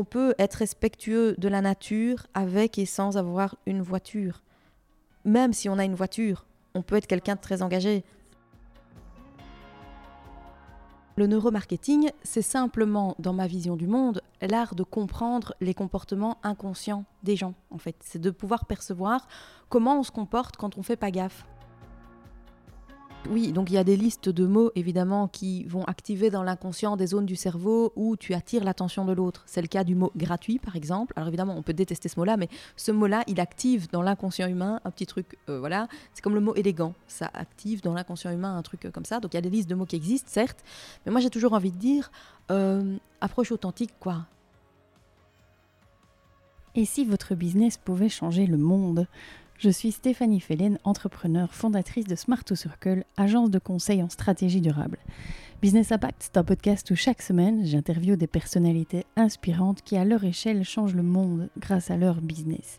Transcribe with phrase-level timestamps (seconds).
[0.00, 4.40] on peut être respectueux de la nature avec et sans avoir une voiture.
[5.26, 8.02] Même si on a une voiture, on peut être quelqu'un de très engagé.
[11.16, 17.04] Le neuromarketing, c'est simplement, dans ma vision du monde, l'art de comprendre les comportements inconscients
[17.22, 17.96] des gens, en fait.
[18.00, 19.28] C'est de pouvoir percevoir
[19.68, 21.44] comment on se comporte quand on fait pas gaffe.
[23.28, 26.96] Oui, donc il y a des listes de mots évidemment qui vont activer dans l'inconscient
[26.96, 29.42] des zones du cerveau où tu attires l'attention de l'autre.
[29.46, 31.12] C'est le cas du mot gratuit par exemple.
[31.16, 34.80] Alors évidemment, on peut détester ce mot-là, mais ce mot-là, il active dans l'inconscient humain
[34.84, 35.86] un petit truc, euh, voilà.
[36.14, 39.20] C'est comme le mot élégant, ça active dans l'inconscient humain un truc euh, comme ça.
[39.20, 40.64] Donc il y a des listes de mots qui existent, certes,
[41.04, 42.10] mais moi j'ai toujours envie de dire
[42.50, 44.26] euh, approche authentique, quoi.
[46.74, 49.06] Et si votre business pouvait changer le monde?
[49.60, 54.62] Je suis Stéphanie Fellen, entrepreneur, fondatrice de Smart to Circle, agence de conseil en stratégie
[54.62, 54.96] durable.
[55.62, 60.24] Business Impact, c'est un podcast où chaque semaine, j'interviewe des personnalités inspirantes qui, à leur
[60.24, 62.78] échelle, changent le monde grâce à leur business.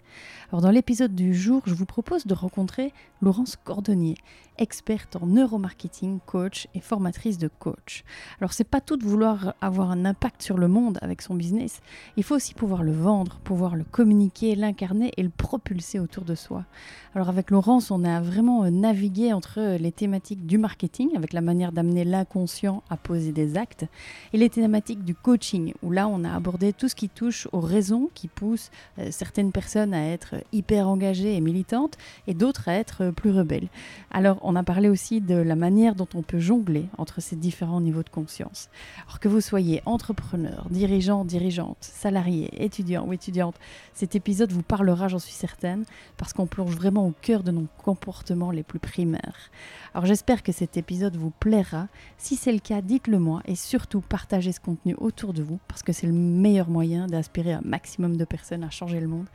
[0.50, 4.16] Alors, dans l'épisode du jour, je vous propose de rencontrer Laurence Cordonnier,
[4.58, 8.04] experte en neuromarketing, coach et formatrice de coach.
[8.40, 11.82] Alors, c'est pas tout de vouloir avoir un impact sur le monde avec son business.
[12.18, 16.34] Il faut aussi pouvoir le vendre, pouvoir le communiquer, l'incarner et le propulser autour de
[16.34, 16.66] soi.
[17.14, 21.72] Alors, avec Laurence, on a vraiment navigué entre les thématiques du marketing, avec la manière
[21.72, 23.86] d'amener l'inconscient à poser des actes,
[24.34, 27.60] et les thématiques du coaching, où là on a abordé tout ce qui touche aux
[27.60, 31.98] raisons qui poussent euh, certaines personnes à être hyper engagées et militantes,
[32.28, 33.68] et d'autres à être euh, plus rebelles.
[34.12, 37.82] Alors on a parlé aussi de la manière dont on peut jongler entre ces différents
[37.82, 38.70] niveaux de conscience.
[39.08, 43.56] Alors que vous soyez entrepreneur, dirigeant, dirigeante, salarié, étudiant ou étudiante,
[43.94, 45.84] cet épisode vous parlera, j'en suis certaine,
[46.18, 49.52] parce qu'on plonge vraiment au cœur de nos comportements les plus primaires.
[49.94, 51.88] Alors j'espère que cet épisode vous plaira.
[52.18, 55.84] Si c'est le cas, dites-le moi et surtout partagez ce contenu autour de vous parce
[55.84, 59.28] que c'est le meilleur moyen d'inspirer un maximum de personnes à changer le monde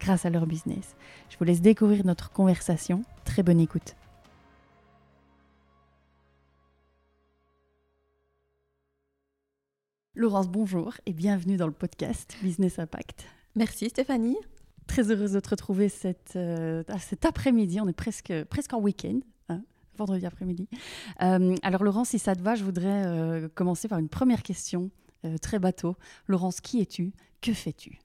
[0.00, 0.94] grâce à leur business.
[1.30, 3.02] Je vous laisse découvrir notre conversation.
[3.24, 3.96] Très bonne écoute.
[10.14, 13.26] Laurence, bonjour et bienvenue dans le podcast Business Impact.
[13.54, 14.38] Merci Stéphanie.
[14.86, 15.92] Très heureuse de te retrouver
[16.36, 17.80] euh, cet après-midi.
[17.80, 19.20] On est presque, presque en week-end
[19.96, 20.68] vendredi après-midi.
[21.22, 24.90] Euh, alors Laurence, si ça te va, je voudrais euh, commencer par une première question,
[25.24, 25.96] euh, très bateau.
[26.26, 27.12] Laurence, qui es-tu?
[27.40, 27.98] Que fais-tu?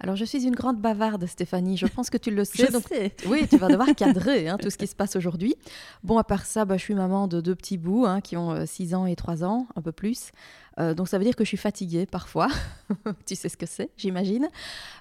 [0.00, 1.76] Alors, je suis une grande bavarde, Stéphanie.
[1.76, 2.66] Je pense que tu le sais.
[2.66, 3.14] je donc, sais.
[3.26, 5.56] Oui, tu vas devoir cadrer hein, tout ce qui se passe aujourd'hui.
[6.04, 8.64] Bon, à part ça, bah, je suis maman de deux petits bouts hein, qui ont
[8.64, 10.30] 6 ans et 3 ans, un peu plus.
[10.78, 12.48] Euh, donc ça veut dire que je suis fatiguée parfois.
[13.26, 14.48] tu sais ce que c'est, j'imagine.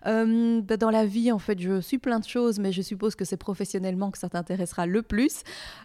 [0.05, 3.15] Euh, bah, dans la vie, en fait, je suis plein de choses, mais je suppose
[3.15, 5.43] que c'est professionnellement que ça t'intéressera le plus.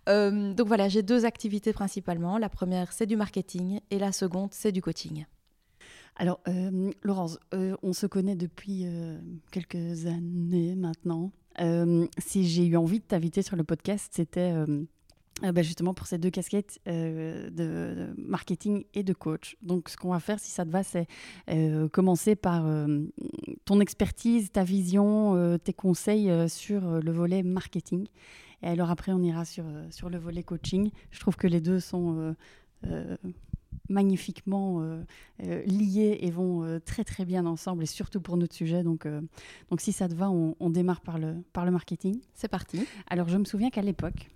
[0.08, 2.38] Euh, donc voilà, j'ai deux activités principalement.
[2.38, 5.26] La première, c'est du marketing et la seconde, c'est du coaching.
[6.16, 6.40] Alors,
[7.02, 7.38] Laurence,
[7.82, 8.86] on se connaît depuis
[9.50, 11.32] quelques années maintenant.
[12.18, 14.54] si j'ai eu envie de t'inviter sur le podcast, c'était
[15.44, 19.56] euh, bah, justement pour ces deux casquettes euh, de, marketing et de coach.
[19.62, 21.06] Donc ce qu'on va faire, si ça te va, c'est
[21.50, 22.64] euh, commencer par
[23.64, 28.06] ton expertise, ta vision, tes conseils sur le volet marketing.
[28.62, 30.90] Et alors après, on ira sur, sur le volet coaching.
[31.10, 32.34] Je trouve que les deux sont
[33.88, 34.82] magnifiquement
[35.38, 38.82] liés et vont très très bien ensemble, et surtout pour notre sujet.
[38.82, 39.06] Donc,
[39.70, 42.20] donc si ça te va, on, on démarre par le, par le marketing.
[42.34, 42.86] C'est parti.
[43.08, 44.28] Alors je me souviens qu'à l'époque,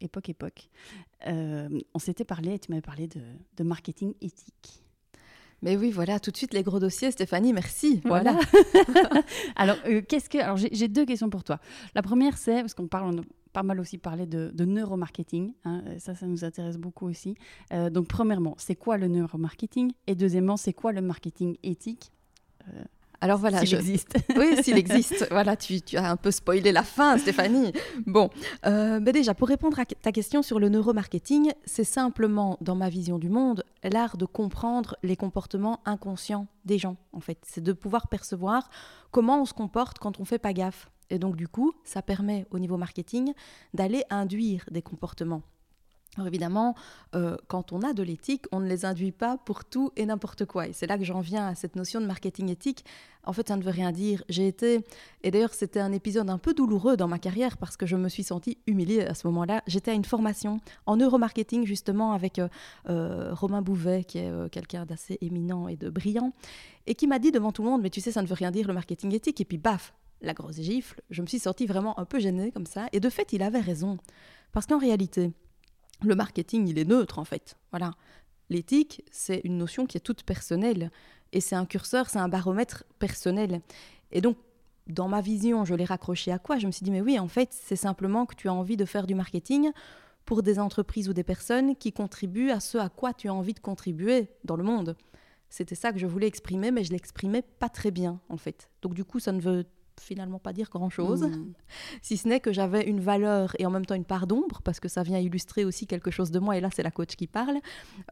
[0.00, 0.68] époque, époque,
[1.26, 4.82] euh, on s'était parlé, tu m'avais parlé de, marketing éthique.
[5.62, 8.00] Mais oui, voilà, tout de suite les gros dossiers, Stéphanie, merci.
[8.04, 8.38] Voilà.
[9.56, 10.38] alors, euh, qu'est-ce que.
[10.38, 11.60] Alors, j'ai deux questions pour toi.
[11.94, 13.22] La première, c'est, parce qu'on parle,
[13.56, 17.36] pas mal aussi parlé de, neuromarketing, hein, ça, ça nous intéresse beaucoup aussi.
[17.72, 19.92] Euh, donc, premièrement, c'est quoi le neuromarketing?
[20.06, 22.12] Et deuxièmement, c'est quoi le marketing éthique?
[23.22, 24.18] Alors voilà, s'il existe.
[24.36, 25.26] oui, s'il existe.
[25.30, 27.72] Voilà, tu, as un peu spoilé la fin, Stéphanie.
[28.06, 28.28] Bon,
[28.66, 32.90] euh, ben déjà, pour répondre à ta question sur le neuromarketing, c'est simplement, dans ma
[32.90, 37.38] vision du monde, l'art de comprendre les comportements inconscients des gens, en fait.
[37.46, 38.68] C'est de pouvoir percevoir
[39.12, 40.90] comment on se comporte quand on fait pas gaffe.
[41.10, 43.32] Et donc, du coup, ça permet, au niveau marketing,
[43.74, 45.42] d'aller induire des comportements.
[46.16, 46.74] Alors évidemment,
[47.14, 50.46] euh, quand on a de l'éthique, on ne les induit pas pour tout et n'importe
[50.46, 50.66] quoi.
[50.66, 52.84] Et c'est là que j'en viens à cette notion de marketing éthique.
[53.24, 54.24] En fait, ça ne veut rien dire.
[54.30, 54.80] J'ai été,
[55.22, 58.08] et d'ailleurs c'était un épisode un peu douloureux dans ma carrière parce que je me
[58.08, 59.62] suis sentie humiliée à ce moment-là.
[59.66, 62.48] J'étais à une formation en neuromarketing justement avec euh,
[62.88, 66.32] euh, Romain Bouvet, qui est quelqu'un d'assez éminent et de brillant,
[66.86, 68.50] et qui m'a dit devant tout le monde, mais tu sais, ça ne veut rien
[68.50, 69.40] dire le marketing éthique.
[69.40, 72.66] Et puis baf, la grosse gifle, je me suis sentie vraiment un peu gênée comme
[72.66, 72.88] ça.
[72.92, 73.98] Et de fait, il avait raison.
[74.52, 75.32] Parce qu'en réalité,
[76.02, 77.56] le marketing, il est neutre en fait.
[77.70, 77.92] Voilà.
[78.48, 80.90] L'éthique, c'est une notion qui est toute personnelle.
[81.32, 83.60] Et c'est un curseur, c'est un baromètre personnel.
[84.12, 84.36] Et donc,
[84.86, 86.58] dans ma vision, je l'ai raccroché à quoi?
[86.58, 88.84] Je me suis dit, mais oui, en fait, c'est simplement que tu as envie de
[88.84, 89.72] faire du marketing
[90.24, 93.54] pour des entreprises ou des personnes qui contribuent à ce à quoi tu as envie
[93.54, 94.96] de contribuer dans le monde.
[95.48, 98.70] C'était ça que je voulais exprimer, mais je l'exprimais pas très bien, en fait.
[98.82, 99.66] Donc, du coup, ça ne veut
[100.00, 101.52] finalement pas dire grand-chose, hmm.
[102.02, 104.80] si ce n'est que j'avais une valeur et en même temps une part d'ombre, parce
[104.80, 107.26] que ça vient illustrer aussi quelque chose de moi, et là c'est la coach qui
[107.26, 107.58] parle.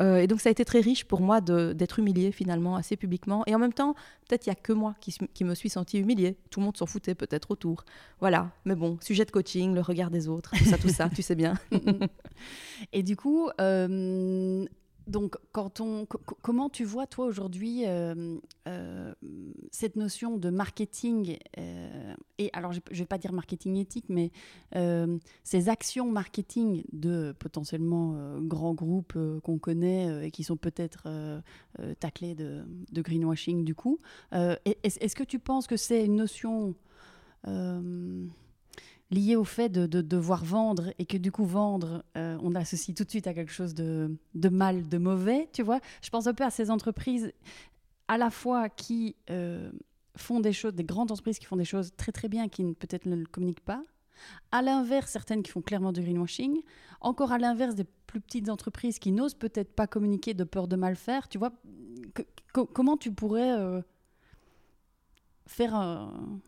[0.00, 3.42] Euh, et donc ça a été très riche pour moi d'être humiliée finalement assez publiquement,
[3.46, 3.94] et en même temps,
[4.28, 6.76] peut-être il n'y a que moi qui, qui, me suis sentie humiliée, tout le monde
[6.76, 7.84] s'en foutait peut-être autour.
[8.20, 11.22] Voilà, mais bon, sujet de coaching, le regard des autres, tout ça, tout ça, tu
[11.22, 11.54] sais bien.
[12.92, 14.64] et du coup, euh,
[15.06, 19.14] donc, comment tu vois, toi, aujourd'hui, euh, euh,
[19.70, 24.30] cette notion de marketing, euh, et alors je ne vais pas dire marketing éthique, mais
[25.42, 31.08] ces actions marketing de potentiellement grands groupes qu'on connaît et qui sont peut-être
[32.00, 33.98] taclés de, greenwashing du coup,
[34.32, 36.74] est-ce que tu penses que c'est une notion
[39.14, 43.04] lié au fait de, devoir vendre et que du coup vendre, euh, on associe tout
[43.04, 45.80] de suite à quelque chose de, mal, de mauvais, tu vois.
[46.02, 47.32] Je pense un peu à ces entreprises
[48.08, 49.70] à la fois qui euh,
[50.16, 53.06] font des choses, des grandes entreprises qui font des choses très très bien, qui peut-être
[53.06, 53.82] ne le communiquent pas.
[54.52, 56.60] À l'inverse, certaines qui font clairement du greenwashing.
[57.00, 60.76] Encore à l'inverse, des plus petites entreprises qui n'osent peut-être pas communiquer de peur de
[60.76, 61.28] mal faire.
[61.28, 61.52] Tu vois,
[62.52, 63.80] comment tu pourrais euh,
[65.46, 66.40] faire un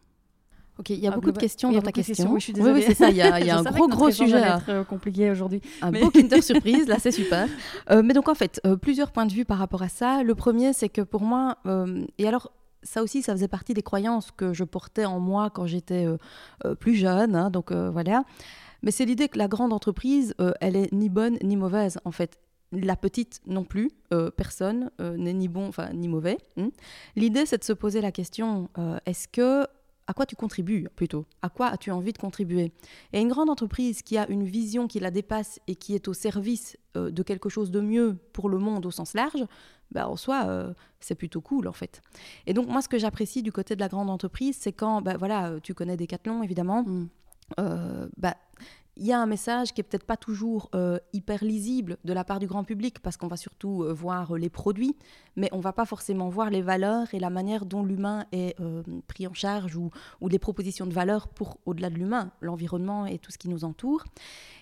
[0.79, 2.33] Ok, il y a beaucoup de questions dans ta question.
[2.33, 2.81] Oui, je suis désolée.
[2.81, 3.09] Oui, c'est ça.
[3.09, 4.43] Il y a, y a un gros, gros sujet.
[4.43, 4.57] À...
[4.59, 5.63] être euh, compliqué aujourd'hui.
[5.81, 7.49] Un beau Kinder Surprise, là, c'est super.
[7.91, 10.23] Euh, mais donc, en fait, euh, plusieurs points de vue par rapport à ça.
[10.23, 11.57] Le premier, c'est que pour moi,
[12.19, 12.53] et alors,
[12.83, 16.07] ça aussi, ça faisait partie des croyances que je portais en moi quand j'étais
[16.79, 17.35] plus jeune.
[17.35, 18.25] Hein, donc, voilà.
[18.83, 22.39] Mais c'est l'idée que la grande entreprise, elle est ni bonne ni mauvaise, en fait.
[22.73, 23.91] La petite non plus,
[24.37, 26.37] personne n'est ni bon enfin ni mauvais.
[26.59, 26.69] Hein.
[27.15, 28.69] L'idée, c'est de se poser la question
[29.07, 29.67] est-ce que
[30.07, 31.27] à quoi tu contribues plutôt?
[31.43, 32.73] À quoi as-tu envie de contribuer?
[33.13, 36.15] Et une grande entreprise qui a une vision qui la dépasse et qui est au
[36.15, 39.45] service euh, de quelque chose de mieux pour le monde au sens large,
[39.91, 42.03] bah, en soi, euh, c'est plutôt cool en fait.
[42.47, 45.17] Et donc moi, ce que j'apprécie du côté de la grande entreprise, c'est quand, bah,
[45.17, 47.09] voilà, tu connais Decathlon évidemment, mm.
[47.61, 48.37] euh, bah,
[48.97, 52.25] il y a un message qui est peut-être pas toujours euh, hyper lisible de la
[52.25, 54.97] part du grand public parce qu'on va surtout euh, voir euh, les produits,
[55.37, 58.57] mais on va pas forcément voir les valeurs et la manière dont l'humain est
[59.07, 59.91] pris en charge ou,
[60.21, 63.65] ou les propositions de valeurs pour au-delà de l'humain, l'environnement et tout ce qui nous
[63.65, 64.05] entoure.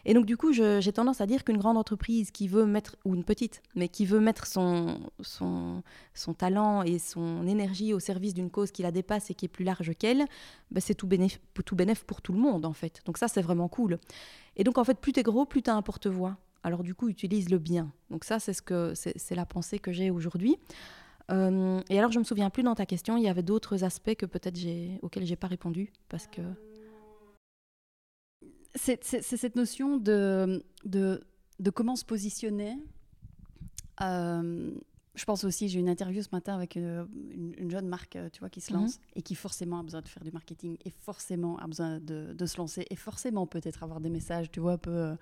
[0.05, 3.15] Et donc, du coup, j'ai tendance à dire qu'une grande entreprise qui veut mettre, ou
[3.15, 5.83] une petite, mais qui veut mettre son, son,
[6.13, 9.49] son talent et son énergie au service d'une cause qui la dépasse et qui est
[9.49, 10.25] plus large qu'elle,
[10.71, 13.01] bah, c'est tout bénéf, tout bénéf pour tout le monde, en fait.
[13.07, 13.99] Donc, ça, c'est vraiment cool.
[14.56, 16.37] Et donc, en fait, plus t'es gros, plus t'as un porte-voix.
[16.62, 17.93] Alors, du coup, utilise le bien.
[18.11, 20.56] Donc, ça, c'est ce que c'est la pensée que j'ai aujourd'hui.
[21.31, 24.15] Euh, et alors, je me souviens plus dans ta question, il y avait d'autres aspects
[24.15, 26.43] que peut-être j'ai auxquels j'ai pas répondu parce que
[28.75, 31.21] c'est cette notion de, de,
[31.73, 32.77] comment se positionner.
[34.00, 34.73] Euh,
[35.14, 38.40] je pense aussi, j'ai une interview ce matin avec euh, une, jeune marque, euh, tu
[38.40, 39.05] vois, qui se lance mhm.
[39.16, 42.46] et qui forcément a besoin de faire du marketing et forcément a besoin de, de
[42.46, 45.16] se lancer et forcément peut-être avoir des messages, tu vois, un peu,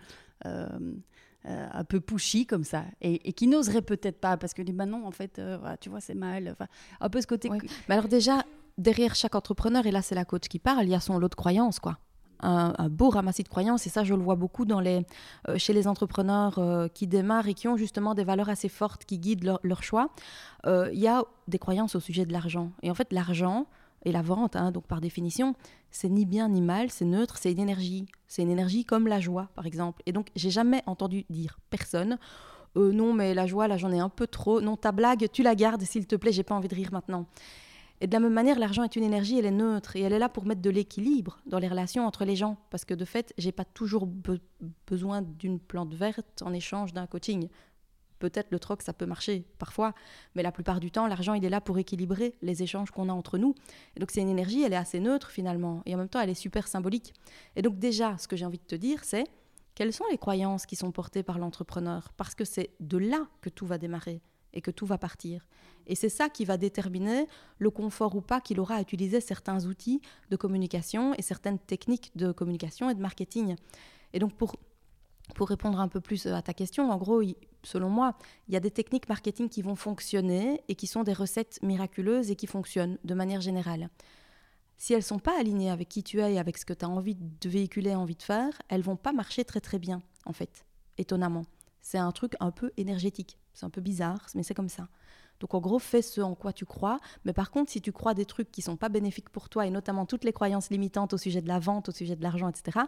[1.44, 5.06] un peu pushy comme ça et, qui n'oserait peut-être pas parce que dit, bah non,
[5.06, 5.40] en fait,
[5.80, 6.48] tu vois, c'est mal.
[6.48, 6.66] Enfin,
[7.00, 7.50] un peu ce côté.
[7.88, 8.44] Mais alors déjà,
[8.78, 11.28] derrière chaque entrepreneur, et là c'est la coach qui parle, il y a son lot
[11.28, 11.98] de croyances, quoi
[12.42, 13.86] un, beau ramassis de croyances.
[13.86, 15.02] Et ça, je le vois beaucoup euh,
[15.56, 19.18] chez les entrepreneurs euh, qui démarrent et qui ont justement des valeurs assez fortes qui
[19.18, 20.10] guident leur, choix.
[20.66, 22.72] Euh, il y a des croyances au sujet de l'argent.
[22.82, 23.66] Et en fait, l'argent
[24.04, 25.54] et la vente, hein, donc par définition,
[25.90, 28.06] c'est ni bien ni mal, c'est neutre, c'est une énergie.
[28.26, 30.02] C'est une énergie comme la joie, par exemple.
[30.06, 32.18] Et donc, j'ai jamais entendu dire personne.
[32.74, 34.60] non, mais la joie, là, j'en ai un peu trop.
[34.60, 37.26] Non, ta blague, tu la gardes, s'il te plaît, j'ai pas envie de rire maintenant.
[38.02, 40.18] Et de la même manière, l'argent est une énergie, elle est neutre et elle est
[40.18, 42.56] là pour mettre de l'équilibre dans les relations entre les gens.
[42.68, 44.08] Parce que de fait, j'ai pas toujours
[44.88, 47.48] besoin d'une plante verte en échange d'un coaching.
[48.18, 49.94] Peut-être le troc, ça peut marcher parfois,
[50.34, 53.12] mais la plupart du temps, l'argent, il est là pour équilibrer les échanges qu'on a
[53.12, 53.54] entre nous.
[53.94, 56.30] Et donc c'est une énergie, elle est assez neutre finalement, et en même temps, elle
[56.30, 57.14] est super symbolique.
[57.54, 59.28] Et donc déjà, ce que j'ai envie de te dire, c'est
[59.76, 62.12] quelles sont les croyances qui sont portées par l'entrepreneur?
[62.16, 64.20] Parce que c'est de là que tout va démarrer
[64.52, 65.46] et que tout va partir.
[65.86, 67.26] Et c'est ça qui va déterminer
[67.58, 72.12] le confort ou pas qu'il aura à utiliser certains outils de communication et certaines techniques
[72.16, 73.56] de communication et de marketing.
[74.12, 74.56] Et donc pour,
[75.34, 77.22] pour répondre un peu plus à ta question, en gros,
[77.62, 78.16] selon moi,
[78.48, 82.30] il y a des techniques marketing qui vont fonctionner et qui sont des recettes miraculeuses
[82.30, 83.88] et qui fonctionnent de manière générale.
[84.76, 86.84] Si elles ne sont pas alignées avec qui tu es et avec ce que tu
[86.84, 90.32] as envie de véhiculer, envie de faire, elles vont pas marcher très très bien, en
[90.32, 90.64] fait,
[90.98, 91.44] étonnamment.
[91.82, 93.38] C'est un truc un peu énergétique.
[93.54, 94.88] C'est un peu bizarre, mais c'est comme ça.
[95.42, 97.00] Donc en gros, fais ce en quoi tu crois.
[97.24, 99.70] Mais par contre, si tu crois des trucs qui sont pas bénéfiques pour toi, et
[99.70, 102.78] notamment toutes les croyances limitantes au sujet de la vente, au sujet de l'argent, etc.,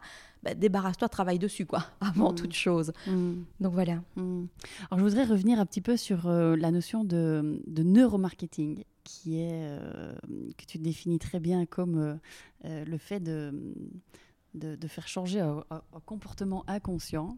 [0.44, 2.36] bah, débarrasse-toi, travaille dessus, quoi, avant mm.
[2.36, 2.92] toute chose.
[3.08, 3.42] Mm.
[3.58, 4.02] Donc voilà.
[4.14, 4.44] Mm.
[4.88, 9.50] Alors je voudrais revenir un petit peu sur euh, la notion de, neuromarketing qui est
[9.52, 10.14] euh,
[10.56, 12.18] que tu définis très bien comme
[12.64, 13.52] euh, le fait de,
[14.54, 15.64] de, faire changer un
[16.06, 17.36] comportement inconscient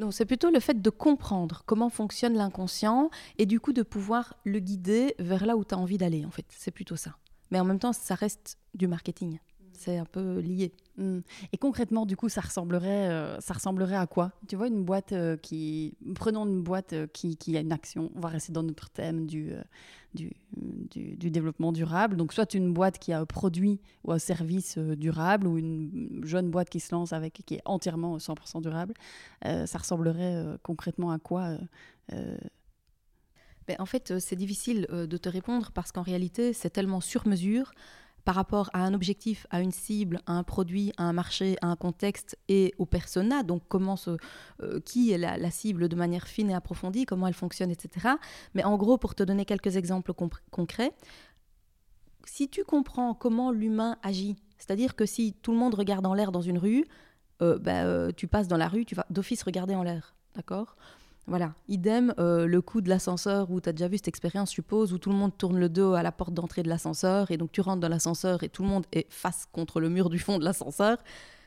[0.00, 4.34] non, c'est plutôt le fait de comprendre comment fonctionne l'inconscient et du coup de pouvoir
[4.44, 6.46] le guider vers là où tu as envie d'aller, en fait.
[6.48, 7.16] C'est plutôt ça.
[7.50, 9.38] Mais en même temps, ça reste du marketing.
[9.80, 10.74] C'est un peu lié.
[10.98, 11.20] Hmm.
[11.54, 14.30] Et concrètement, du coup, ça ressemblerait, euh, ça ressemblerait à quoi?
[14.46, 15.96] Tu vois, une boîte euh, qui.
[16.14, 18.12] Prenons une boîte euh, qui, qui, a une action.
[18.14, 19.54] On va rester dans notre thème du,
[20.12, 20.36] du,
[20.90, 22.18] du, développement durable.
[22.18, 26.50] Donc, soit une boîte qui a un produit ou un service durable, ou une jeune
[26.50, 28.92] boîte qui se lance avec qui est entièrement 100% durable.
[29.42, 31.56] ça ressemblerait concrètement à quoi
[33.68, 37.72] ben, en fait, c'est difficile de te répondre parce qu'en réalité, c'est tellement sur mesure
[38.24, 41.68] par rapport à un objectif, à une cible, à un produit, à un marché, à
[41.68, 46.50] un contexte et au persona, donc comment euh, qui est la, cible de manière fine
[46.50, 48.08] et approfondie, comment elle fonctionne, etc.
[48.54, 50.12] Mais en gros, pour te donner quelques exemples
[50.50, 50.92] concrets,
[52.24, 56.32] si tu comprends comment l'humain agit, c'est-à-dire que si tout le monde regarde en l'air
[56.32, 56.84] dans une rue,
[57.42, 60.76] euh, bah, euh, tu passes dans la rue, tu vas d'office regarder en l'air, d'accord?
[61.26, 64.92] Voilà, idem, euh, le coup de l'ascenseur où tu as déjà vu cette expérience, suppose,
[64.92, 67.52] où tout le monde tourne le dos à la porte d'entrée de l'ascenseur et donc
[67.52, 70.38] tu rentres dans l'ascenseur et tout le monde est face contre le mur du fond
[70.38, 70.98] de l'ascenseur.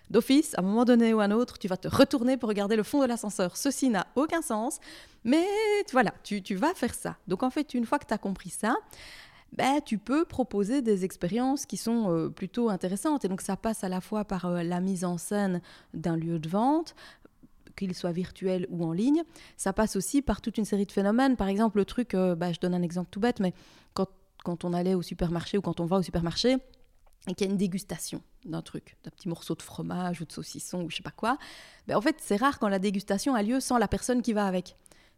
[0.09, 2.75] D'office, à un moment donné ou à un autre, tu vas te retourner pour regarder
[2.75, 3.57] le fond de l'ascenseur.
[3.57, 4.79] Ceci n'a aucun sens,
[5.23, 5.45] mais
[5.91, 7.17] voilà, tu, vas faire ça.
[7.27, 8.75] Donc en fait, une fois que tu as compris ça,
[9.53, 13.23] ben, tu peux proposer des expériences qui sont euh, plutôt intéressantes.
[13.25, 15.61] Et donc ça passe à la fois par euh, la mise en scène
[15.93, 16.95] d'un lieu de vente,
[17.75, 19.23] qu'il soit virtuel ou en ligne.
[19.57, 21.35] Ça passe aussi par toute une série de phénomènes.
[21.35, 23.53] Par exemple, le truc, euh, bah, je donne un exemple tout bête, mais
[23.93, 24.07] quand,
[24.43, 26.57] quand on allait au supermarché ou quand on va au supermarché,
[27.27, 30.31] et qu'il y a une dégustation d'un truc, d'un petit morceau de fromage ou de
[30.31, 31.37] saucisson ou je sais pas quoi,
[31.87, 34.45] ben en fait, c'est rare quand la dégustation a lieu sans la personne qui va
[34.45, 34.75] avec.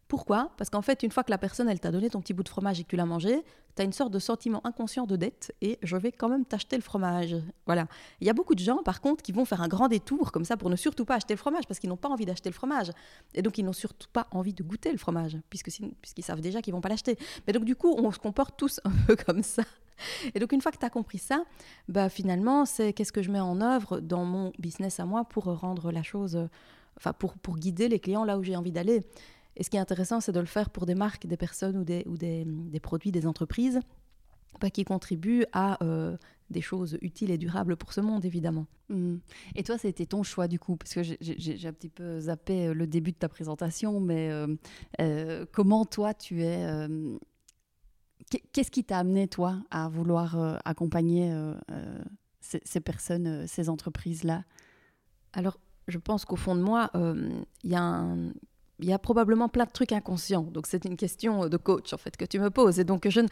[0.08, 0.52] Pourquoi?
[0.56, 2.48] Parce qu'en fait, une fois que la personne, elle t'a donné ton petit bout de
[2.48, 3.42] fromage et que tu l'as mangé,
[3.74, 6.76] tu as une sorte de sentiment inconscient de dette et je vais quand même t'acheter
[6.76, 7.34] le fromage.
[7.66, 7.88] Voilà.
[8.20, 10.44] Il y a beaucoup de gens, par contre, qui vont faire un grand détour comme
[10.44, 12.54] ça pour ne surtout pas acheter le fromage parce qu'ils n'ont pas envie d'acheter le
[12.54, 12.92] fromage.
[13.34, 16.72] Et donc, ils n'ont surtout pas envie de goûter le fromage puisqu'ils savent déjà qu'ils
[16.72, 17.18] vont pas l'acheter.
[17.46, 19.64] Mais donc, du coup, on se comporte tous un peu comme ça.
[20.34, 21.42] Et donc, une fois que tu as compris ça,
[21.88, 25.44] bah, finalement, c'est qu'est-ce que je mets en œuvre dans mon business à moi pour
[25.44, 26.48] rendre la chose,
[26.96, 29.02] enfin, pour, pour guider les clients là où j'ai envie d'aller.
[29.56, 31.84] Et ce qui est intéressant, c'est de le faire pour des marques, des personnes ou
[31.84, 33.80] des, ou des, des produits, des entreprises
[34.60, 36.16] bah, qui contribuent à euh,
[36.50, 38.66] des choses utiles et durables pour ce monde, évidemment.
[38.88, 39.16] Mmh.
[39.54, 42.74] Et toi, c'était ton choix du coup, parce que j'ai un petit peu zappé euh,
[42.74, 44.30] le début de ta présentation, mais
[45.00, 46.66] euh, comment toi tu es...
[48.52, 51.32] Qu'est-ce qui t'a amené, toi, à vouloir accompagner
[52.40, 54.42] ces, ces, personnes, ces entreprises-là?
[55.32, 58.32] Alors, je pense qu'au fond de moi, il y a un
[58.78, 60.42] il y a probablement plein de trucs inconscients.
[60.52, 62.78] Donc c'est une question de coach en fait que tu me poses.
[62.78, 63.28] Et donc je ne,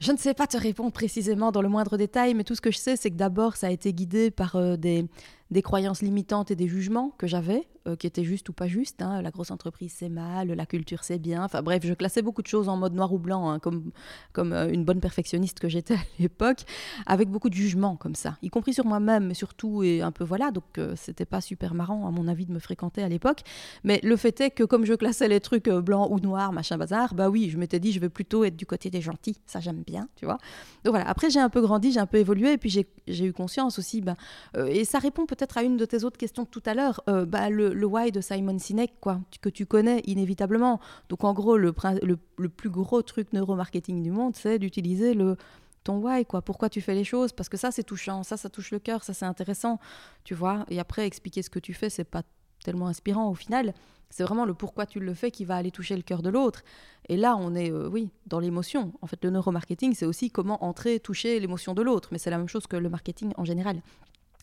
[0.00, 2.70] je ne sais pas te répondre précisément dans le moindre détail, mais tout ce que
[2.70, 5.04] je sais, c'est que d'abord ça a été guidé par euh, des,
[5.50, 9.00] des croyances limitantes et des jugements que j'avais, euh, qui étaient justes ou pas justes.
[9.02, 9.22] Hein.
[9.22, 11.44] La grosse entreprise, c'est mal, la culture, c'est bien.
[11.44, 13.92] Enfin bref, je classais beaucoup de choses en mode noir ou blanc, hein, comme,
[14.32, 16.64] comme euh, une bonne perfectionniste que j'étais à l'époque,
[17.06, 20.24] avec beaucoup de jugements comme ça, y compris sur moi-même, mais surtout, et un peu
[20.24, 20.50] voilà.
[20.50, 23.40] Donc euh, c'était pas super marrant, à mon avis, de me fréquenter à l'époque.
[23.84, 27.14] Mais le fait est que comme je classais les trucs blancs ou noirs, machin bazar,
[27.14, 29.40] bah oui, je m'étais dit, je vais plutôt être du côté des gentils.
[29.46, 30.38] Ça, j'aime bien, tu vois.
[30.84, 32.70] Donc voilà, après, j'ai un peu grandi, j'ai un peu évolué, et puis
[33.06, 34.16] j'ai eu conscience aussi, ben,
[34.56, 37.50] et ça répond peut-être à une de tes autres question tout à l'heure, euh, bah,
[37.50, 40.80] le, why de Simon Sinek, quoi, que tu connais inévitablement.
[41.08, 45.36] Donc en gros, le, le, plus gros truc neuromarketing du monde, c'est d'utiliser le
[45.84, 46.42] ton why, quoi.
[46.42, 47.32] Pourquoi tu fais les choses?
[47.32, 49.78] Parce que ça, c'est touchant, ça, ça touche le cœur, ça, c'est intéressant,
[50.24, 50.66] tu vois.
[50.68, 52.22] Et après, expliquer ce que tu fais, c'est pas
[52.64, 53.72] tellement inspirant au final.
[54.10, 56.62] C'est vraiment le pourquoi tu le fais qui va aller toucher le cœur de l'autre.
[57.08, 58.92] Et là, on est, euh, oui, dans l'émotion.
[59.02, 62.08] En fait, le neuromarketing, c'est aussi comment entrer, toucher l'émotion de l'autre.
[62.12, 63.82] Mais c'est la même chose que le marketing en général.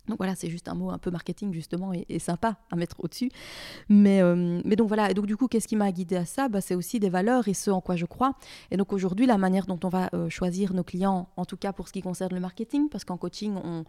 [0.07, 3.29] Donc voilà, c'est juste un mot un peu marketing justement et, sympa à mettre au-dessus.
[3.89, 6.47] Mais, euh, mais donc voilà, et donc du coup, qu'est-ce qui m'a guidé à ça?
[6.47, 8.33] Bah, C'est aussi des valeurs et ce en quoi je crois.
[8.71, 11.73] Et donc aujourd'hui, la manière dont on va euh, choisir nos clients, en tout cas
[11.73, 13.83] pour ce qui concerne le marketing, parce qu'en coaching, on,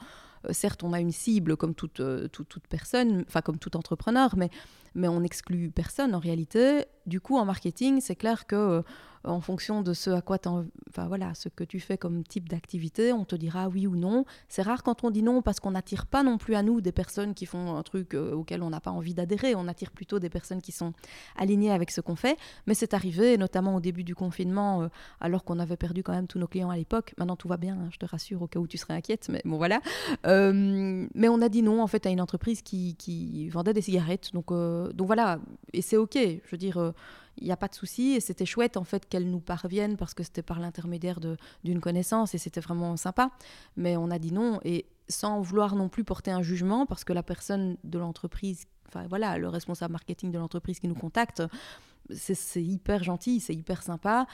[0.50, 2.02] certes, on a une cible comme toute,
[2.32, 4.50] toute, toute personne, enfin comme tout entrepreneur, mais,
[4.94, 6.84] mais on n'exclut personne en réalité.
[7.06, 8.82] Du coup, en marketing, c'est clair que
[9.26, 13.12] en fonction de ce à quoi enfin voilà, ce que tu fais comme type d'activité,
[13.12, 14.24] on te dira oui ou non.
[14.48, 16.92] C'est rare quand on dit non parce qu'on n'attire pas non plus à nous des
[16.92, 19.54] personnes qui font un truc euh, auquel on n'a pas envie d'adhérer.
[19.54, 20.92] On attire plutôt des personnes qui sont
[21.36, 22.38] alignées avec ce qu'on fait.
[22.66, 24.88] Mais c'est arrivé, notamment au début du confinement, euh,
[25.20, 27.14] alors qu'on avait perdu quand même tous nos clients à l'époque.
[27.18, 29.28] Maintenant tout va bien, hein, je te rassure au cas où tu serais inquiète.
[29.30, 29.80] Mais bon voilà.
[30.26, 34.32] Euh, mais on a dit non en fait à une entreprise qui, vendait des cigarettes.
[34.32, 35.38] Donc donc voilà.
[35.72, 36.16] Et c'est ok.
[36.16, 36.92] Je veux dire
[37.38, 38.12] il n'y a pas de souci.
[38.12, 41.20] Et c'était chouette, en fait, qu'elle nous parvienne parce que c'était par l'intermédiaire
[41.64, 43.30] d'une connaissance et c'était vraiment sympa.
[43.76, 44.60] Mais on a dit non.
[44.64, 49.06] Et sans vouloir non plus porter un jugement parce que la personne de l'entreprise, enfin
[49.08, 51.42] voilà, le responsable marketing de l'entreprise qui nous contacte,
[52.10, 54.26] c'est hyper gentil, c'est hyper sympa.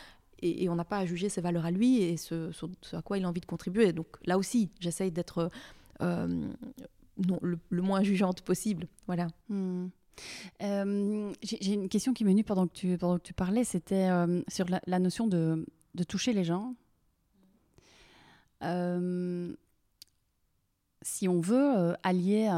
[0.45, 2.51] Et, on n'a pas à juger ses valeurs à lui et ce,
[2.97, 3.93] à quoi il a envie de contribuer.
[3.93, 5.51] Donc là aussi, j'essaye d'être
[6.01, 6.49] euh,
[7.71, 8.89] le, moins jugeante possible.
[9.07, 9.29] Voilà.
[9.49, 9.89] Hmm.
[10.63, 14.09] Euh, j'ai une question qui m'est venue pendant que tu, pendant que tu parlais, c'était
[14.11, 16.75] euh, sur la, notion de, de, toucher les gens.
[21.05, 22.49] Si on veut allier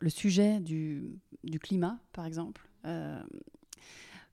[0.00, 2.68] le sujet du, du, climat, par exemple,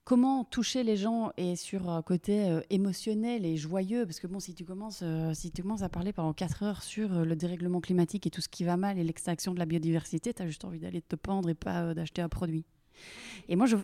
[0.06, 4.06] comment toucher les gens et sur un côté émotionnel et joyeux?
[4.06, 7.10] Parce que bon, si tu commences, si tu commences à parler pendant 4 heures sur
[7.10, 10.42] le dérèglement climatique et tout ce qui va mal et l'extraction de la biodiversité, tu
[10.42, 12.64] as juste envie d'aller te pendre et pas d'acheter un produit.
[13.48, 13.76] Et moi, je,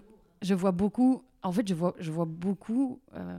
[0.43, 3.39] je, vois beaucoup, en fait, je vois, je vois beaucoup euh,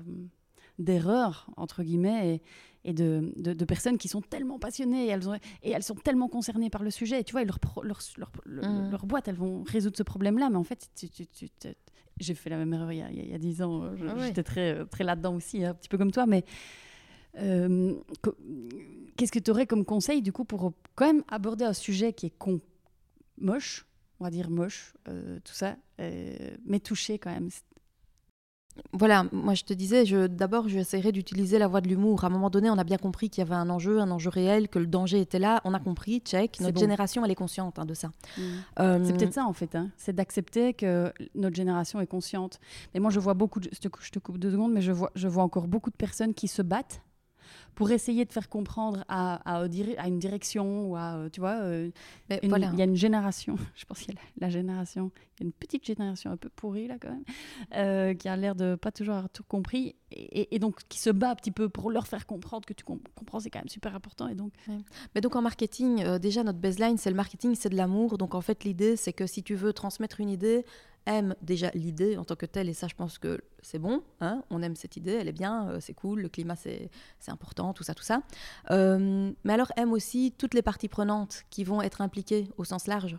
[0.80, 5.36] d'erreurs, entre guillemets, et, et de, de, personnes qui sont tellement passionnées et elles, ont,
[5.36, 7.22] et elles sont tellement concernées par le sujet.
[7.22, 8.92] Et tu vois, et leur, leur, leur, mmh.
[8.92, 10.50] leur, boîte, elles vont résoudre ce problème-là.
[10.50, 11.50] Mais en fait, tu, tu, tu,
[12.20, 13.84] j'ai fait la même erreur il y a, il y a 10 ans.
[13.84, 16.26] Ah j'étais très, très là-dedans aussi, un petit peu comme toi.
[16.26, 16.44] Mais
[17.40, 17.96] euh,
[19.18, 22.28] qu'est-ce que tu aurais comme conseil, du coup, pour quand même aborder un sujet qui
[22.28, 22.62] est con,
[23.38, 23.86] moche,
[24.20, 27.50] on va dire moche, euh, tout ça, euh, mais touché quand même.
[28.92, 32.24] Voilà, moi je te disais, je, d'abord j'essaierai d'utiliser la voix de l'humour.
[32.24, 34.30] À un moment donné, on a bien compris qu'il y avait un enjeu, un enjeu
[34.30, 35.62] réel, que le danger était là.
[35.64, 36.60] On a compris, check.
[36.60, 38.10] Notre génération, elle est consciente hein, de ça.
[38.38, 38.42] Mmh.
[38.80, 39.90] Euh, c'est peut-être ça en fait, hein.
[39.98, 42.60] c'est d'accepter que notre génération est consciente.
[42.94, 45.28] Mais moi je vois beaucoup, de, je te coupe deux secondes, mais je vois, je
[45.28, 47.02] vois encore beaucoup de personnes qui se battent
[47.76, 51.90] pour essayer de faire comprendre à, à, une direction ou à, euh, tu vois, euh,
[52.30, 55.46] il y a une génération, je pense qu'il y a la, génération, il y a
[55.48, 57.24] une petite génération un peu pourrie là quand même,
[57.76, 61.32] euh, qui a l'air de pas toujours avoir tout compris et, donc qui se bat
[61.32, 64.28] un petit peu pour leur faire comprendre que tu comprends, c'est quand même super important
[64.28, 64.54] et donc.
[65.16, 68.42] Mais donc en marketing, déjà notre baseline c'est le marketing, c'est de l'amour, donc en
[68.42, 70.66] fait l'idée c'est que si tu veux transmettre une idée,
[71.06, 74.44] aime déjà l'idée en tant que telle, et ça je pense que c'est bon, hein,
[74.50, 76.90] on aime cette idée, elle est bien, euh, c'est cool, le climat c'est
[77.28, 78.22] important, tout ça, tout ça.
[78.72, 82.88] Euh, mais alors aime aussi toutes les parties prenantes qui vont être impliquées au sens
[82.88, 83.18] large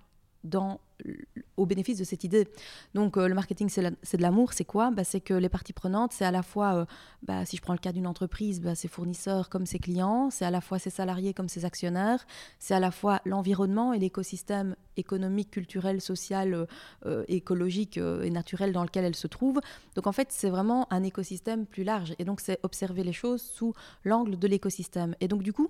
[1.56, 2.48] au bénéfice de cette idée.
[2.94, 4.90] Donc euh, le marketing, c'est de l'amour, c'est quoi?
[4.90, 6.84] Bah, C'est que les parties prenantes, c'est à la fois, euh,
[7.22, 10.44] bah, si je prends le cas d'une entreprise, bah, ses fournisseurs comme ses clients, c'est
[10.44, 12.26] à la fois ses salariés comme ses actionnaires,
[12.58, 16.66] c'est à la fois l'environnement et l'écosystème économique, culturel, social,
[17.06, 19.60] euh, écologique et naturel dans lequel elle se trouve.
[19.96, 22.14] Donc en fait, c'est vraiment un écosystème plus large.
[22.18, 25.16] Et donc c'est observer les choses sous l'angle de l'écosystème.
[25.20, 25.66] Et donc du coup,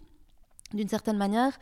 [0.74, 1.58] d'une certaine manière,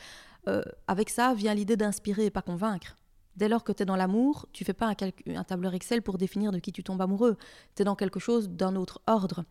[0.89, 2.97] avec ça vient l'idée d'inspirer et pas convaincre.
[3.37, 6.53] Dès lors que tu es dans l'amour, tu fais pas un, tableur Excel pour définir
[6.53, 7.37] de qui tu tombes amoureux.
[7.75, 9.45] Tu es dans quelque chose d'un autre ordre.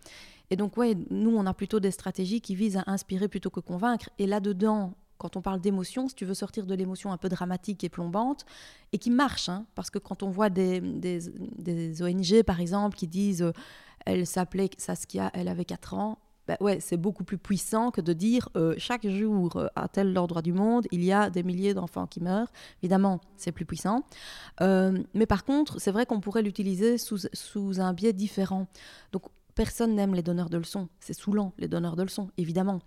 [0.50, 3.60] Et donc, ouais, nous, on a plutôt des stratégies qui visent à inspirer plutôt que
[3.60, 4.10] convaincre.
[4.20, 7.84] Et là-dedans, quand on parle d'émotion, si tu veux sortir de l'émotion un peu dramatique
[7.84, 8.46] et plombante,
[8.92, 13.08] et qui marche, hein, parce que quand on voit des, des, ONG, par exemple, qui
[13.08, 13.54] disent euh,
[14.06, 18.14] elle s'appelait Saskia, elle avait 4 ans, bah ouais, c'est beaucoup plus puissant que de
[18.14, 21.74] dire euh, chaque jour euh, à tel endroit du monde, il y a des milliers
[21.74, 22.52] d'enfants qui meurent.
[22.82, 24.04] Évidemment, c'est plus puissant.
[24.62, 28.68] Euh, mais par contre, c'est vrai qu'on pourrait l'utiliser sous, sous, un biais différent.
[29.12, 29.24] Donc,
[29.54, 30.90] personne n'aime les donneurs de leçons.
[31.00, 32.80] C'est saoulant, les donneurs de leçons, évidemment.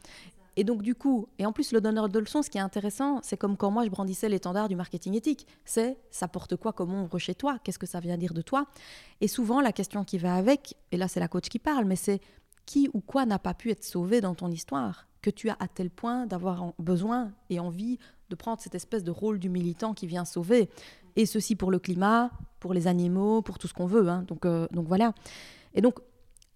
[0.56, 3.20] Et donc, du coup, et en plus, le donneur de leçons, ce qui est intéressant,
[3.22, 5.46] c'est comme quand moi je brandissais l'étendard du marketing éthique.
[5.64, 7.58] C'est ça porte quoi comme ombre chez toi?
[7.62, 8.66] Qu'est-ce que ça vient dire de toi?
[9.20, 11.96] Et souvent, la question qui va avec, et là, c'est la coach qui parle, mais
[11.96, 12.20] c'est
[12.66, 15.68] qui ou quoi n'a pas pu être sauvé dans ton histoire que tu as à
[15.68, 17.98] tel point d'avoir besoin et envie
[18.28, 20.68] de prendre cette espèce de rôle du militant qui vient sauver.
[21.16, 24.08] Et ceci pour le climat, pour les animaux, pour tout ce qu'on veut.
[24.08, 24.24] Hein.
[24.26, 25.14] Donc, euh, donc voilà.
[25.74, 26.00] Et donc,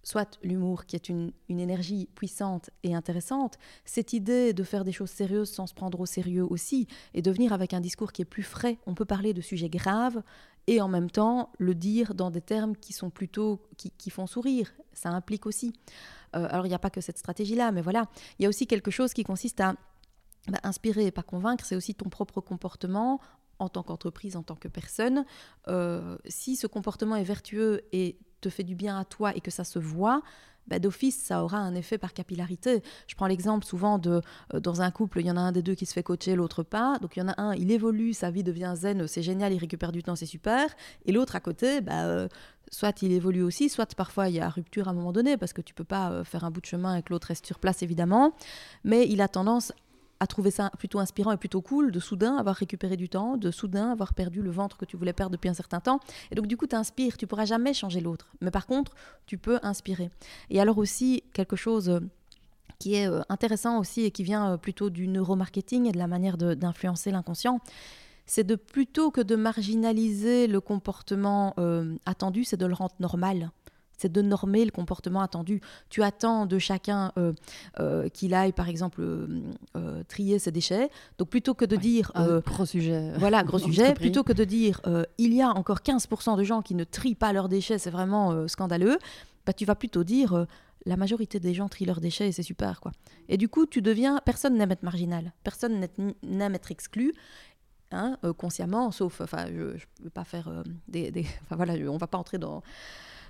[0.03, 4.91] soit l'humour qui est une, une, énergie puissante et intéressante, cette idée de faire des
[4.91, 8.21] choses sérieuses sans se prendre au sérieux aussi, et de venir avec un discours qui
[8.21, 8.77] est plus frais.
[8.85, 10.21] On peut parler de sujets graves
[10.67, 14.71] et en même temps le dire dans des termes qui sont plutôt qui, font sourire.
[14.93, 15.73] Ça implique aussi.
[16.35, 18.67] Euh, alors il n'y a pas que cette stratégie-là, mais voilà, il y a aussi
[18.67, 19.75] quelque chose qui consiste à
[20.47, 23.19] bah, inspirer et pas convaincre, c'est aussi ton propre comportement
[23.59, 25.25] en tant qu'entreprise, en tant que personne.
[25.67, 29.51] Euh, si ce comportement est vertueux et te fait du bien à toi et que
[29.51, 30.21] ça se voit,
[30.69, 32.81] bah, d'office, ça aura un effet par capillarité.
[33.07, 34.21] Je prends l'exemple souvent de,
[34.53, 36.35] euh, dans un couple, il y en a un des deux qui se fait coacher,
[36.35, 36.97] l'autre pas.
[36.99, 39.57] Donc il y en a un, il évolue, sa vie devient zen, c'est génial, il
[39.57, 40.67] récupère du temps, c'est super.
[41.05, 42.27] Et l'autre à côté, bah, euh,
[42.71, 45.53] soit il évolue aussi, soit parfois il y a rupture à un moment donné, parce
[45.53, 47.81] que tu peux pas faire un bout de chemin et que l'autre reste sur place,
[47.81, 48.33] évidemment.
[48.83, 49.73] Mais il a tendance
[50.19, 53.51] à trouver ça plutôt inspirant et plutôt cool de soudain avoir récupéré du temps, de
[53.51, 55.99] soudain avoir perdu le ventre que tu voulais perdre depuis un certain temps.
[56.31, 58.27] Et donc du coup, tu inspires, tu pourras jamais changer l'autre.
[58.41, 58.93] Mais par contre,
[59.25, 60.09] tu peux inspirer.
[60.49, 61.99] Et alors aussi, quelque chose euh,
[62.79, 66.07] qui est euh, intéressant aussi et qui vient euh, plutôt du neuromarketing et de la
[66.07, 67.59] manière d'influencer l'inconscient,
[68.25, 71.55] c'est de plutôt que de marginaliser le comportement
[72.05, 73.49] attendu, c'est de le rendre normal
[73.99, 75.61] c'est de normer le comportement attendu.
[75.89, 77.33] Tu attends de chacun euh,
[77.79, 80.89] euh, qu'il aille, par exemple, euh, trier ses déchets.
[81.17, 82.11] Donc plutôt que de dire...
[82.45, 83.11] gros sujet.
[83.17, 83.93] Voilà, gros sujet.
[83.93, 84.81] Plutôt que de dire
[85.17, 88.47] il y a encore 15% de gens qui ne trient pas leurs déchets, c'est vraiment
[88.47, 88.97] scandaleux,
[89.45, 90.45] bah, tu vas plutôt dire
[90.85, 92.79] la majorité des gens trient leurs déchets et c'est super.
[92.79, 92.93] quoi.
[93.27, 94.21] Et du coup, tu deviens...
[94.23, 95.33] Personne n'aime être marginal.
[95.43, 95.85] Personne
[96.23, 97.13] n'aime être exclu.
[97.91, 102.05] Hein, consciemment, sauf, enfin, je ne veux pas faire des, des, enfin voilà, on va
[102.05, 102.61] pas entrer dans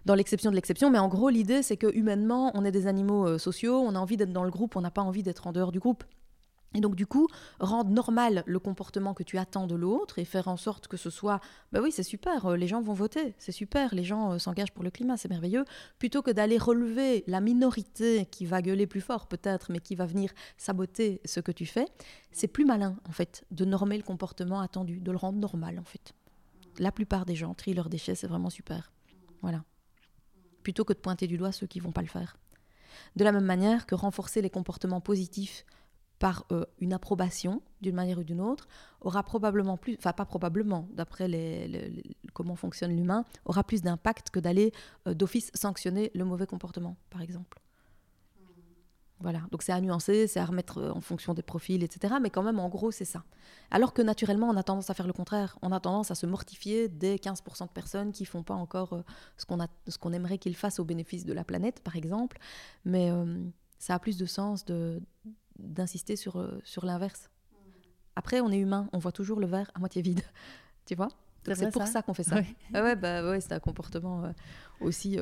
[0.06, 0.90] dans l'exception de l'exception.
[0.90, 4.00] Mais en gros, l'idée, c'est que humainement, on est des animaux euh, sociaux, on a
[4.00, 6.04] envie d'être dans le groupe, on n'a pas envie d'être en dehors du groupe.
[6.76, 7.28] Et donc, du coup,
[7.60, 11.10] rendre normal le comportement que tu attends de l'autre et faire en sorte que ce
[11.10, 11.40] soit,
[11.72, 14.72] bah oui, c'est super, euh, les gens vont voter, c'est super, les gens euh, s'engagent
[14.72, 15.66] pour le climat, c'est merveilleux,
[15.98, 20.06] plutôt que d'aller relever la minorité qui va gueuler plus fort peut-être, mais qui va
[20.06, 21.86] venir saboter ce que tu fais,
[22.32, 25.86] c'est plus malin, en fait, de normer le comportement attendu, de le rendre normal, en
[25.86, 26.14] fait.
[26.78, 28.92] La plupart des gens trient leurs déchets, c'est vraiment super.
[29.42, 29.64] Voilà
[30.64, 32.38] plutôt que de pointer du doigt ceux qui vont pas le faire.
[33.16, 35.66] De la même manière que renforcer les comportements positifs
[36.20, 38.68] par euh, une approbation d'une manière ou d'une autre
[39.02, 41.30] aura probablement plus, enfin pas probablement, d'après
[42.34, 44.74] comment fonctionne l'humain, aura plus d'impact que d'aller
[45.08, 47.58] euh, d'office sanctionner le mauvais comportement, par exemple.
[49.22, 52.16] Voilà, donc c'est à nuancer, c'est à remettre euh, en fonction des profils, etc.
[52.22, 53.24] Mais quand même, en gros, c'est ça.
[53.70, 55.58] Alors que naturellement, on a tendance à faire le contraire.
[55.62, 59.02] On a tendance à se mortifier des 15% de personnes qui font pas encore euh,
[59.36, 62.38] ce qu'on ce qu'on aimerait qu'ils fassent au bénéfice de la planète, par exemple.
[62.86, 63.44] Mais euh,
[63.78, 65.02] ça a plus de sens de,
[65.58, 67.30] d'insister sur, sur l'inverse.
[68.16, 70.22] Après, on est humain, on voit toujours le verre à moitié vide.
[70.86, 71.10] tu vois?
[71.54, 72.38] C'est pour ça, qu'on fait ça.
[72.74, 74.32] Ah ouais, bah, ouais, c'est un comportement
[74.82, 75.18] aussi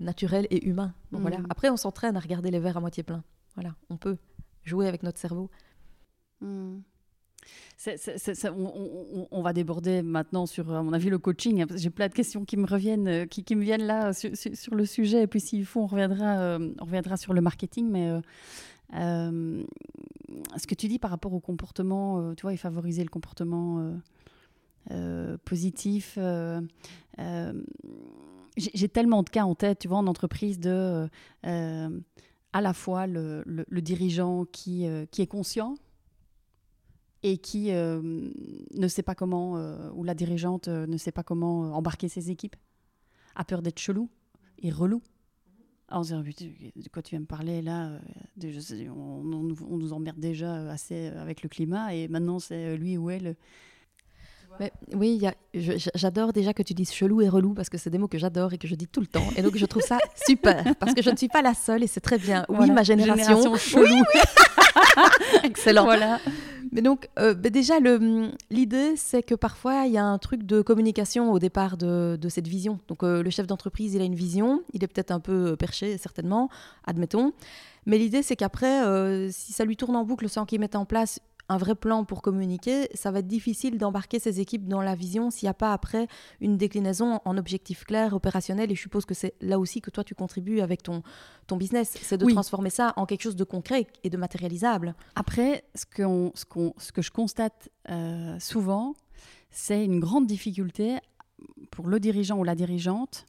[0.00, 0.94] naturel et humain.
[1.10, 1.38] voilà.
[1.38, 1.46] Mm.
[1.50, 3.22] Après, on s'entraîne à regarder les verres à moitié pleins.
[3.54, 4.16] Voilà, on peut
[4.64, 5.50] jouer avec notre cerveau.
[6.40, 6.78] Mm.
[9.30, 11.62] on, va déborder maintenant sur, à mon avis, le coaching.
[11.62, 14.86] Hein, j'ai plein de questions qui me reviennent, euh, qui, me viennent là sur, le
[14.86, 15.22] sujet.
[15.22, 17.88] Et puis, s'il faut, on reviendra, euh, on reviendra sur le marketing.
[17.90, 18.20] Mais
[18.94, 19.64] euh,
[20.56, 23.92] ce que tu dis par rapport au comportement, tu vois, et favoriser le comportement
[25.44, 26.18] positif
[28.58, 31.08] j'ai tellement de cas en tête, tu vois, en entreprise, de
[31.46, 32.00] euh,
[32.52, 35.74] à la fois le, dirigeant qui, euh, qui est conscient
[37.22, 38.30] et qui euh,
[38.74, 39.54] ne sait pas comment,
[39.94, 42.56] ou la dirigeante ne sait pas comment embarquer ses équipes,
[43.34, 44.08] a peur d'être chelou
[44.58, 45.02] et relou.
[45.90, 47.98] Alors, on de quoi tu viens me parler là
[48.44, 53.36] on, on, nous emmerde déjà assez avec le climat et maintenant c'est lui ou elle
[54.94, 55.22] oui,
[55.94, 58.52] j'adore déjà que tu dises chelou et relou parce que c'est des mots que j'adore
[58.52, 59.24] et que je dis tout le temps.
[59.36, 61.86] Et donc je trouve ça super parce que je ne suis pas la seule et
[61.86, 62.44] c'est très bien.
[62.48, 63.56] Oui, ma génération.
[63.56, 64.02] chelou.
[65.44, 65.84] Excellent.
[65.84, 66.18] Voilà.
[66.72, 67.74] Mais donc, euh, déjà,
[68.50, 72.46] l'idée, c'est que parfois, il y a un truc de communication au départ de, cette
[72.46, 72.78] vision.
[72.88, 75.96] Donc, euh, le chef d'entreprise, il a une vision, il est peut-être un peu perché,
[75.96, 76.50] certainement,
[76.86, 77.32] admettons.
[77.86, 80.84] Mais l'idée, c'est qu'après, euh, si ça lui tourne en boucle sans qu'il mette en
[80.84, 84.94] place un vrai plan pour communiquer, ça va être difficile d'embarquer ces équipes dans la
[84.94, 86.08] vision s'il n'y a pas après
[86.40, 88.70] une déclinaison en objectifs clairs, opérationnels.
[88.70, 91.02] Et je suppose que c'est là aussi que toi, tu contribues avec ton,
[91.46, 94.94] ton business, c'est de transformer ça en quelque chose de concret et de matérialisable.
[95.14, 96.02] Après, ce que,
[96.34, 96.44] ce,
[96.78, 98.94] ce que je constate euh, souvent,
[99.50, 100.98] c'est une grande difficulté
[101.70, 103.26] pour le dirigeant ou la dirigeante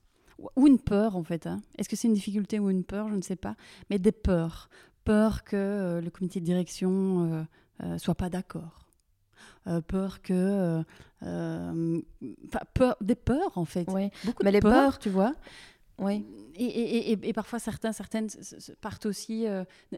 [0.56, 1.48] ou une peur en fait.
[1.48, 1.62] Hein.
[1.78, 3.10] Est-ce que c'est une difficulté ou une peur?
[3.10, 3.56] Je ne sais pas.
[3.90, 4.70] Mais des peurs.
[5.04, 7.44] Peur que euh, le comité de direction euh,
[7.84, 8.86] euh, soient pas d'accord.
[9.68, 10.84] Euh, peur que
[11.24, 12.02] euh,
[12.74, 14.10] peur, des peurs en fait oui.
[14.24, 15.34] beaucoup mais les peurs, tu vois
[15.98, 18.30] oui et, et, et, et, parfois certains certaines
[18.80, 19.46] partent aussi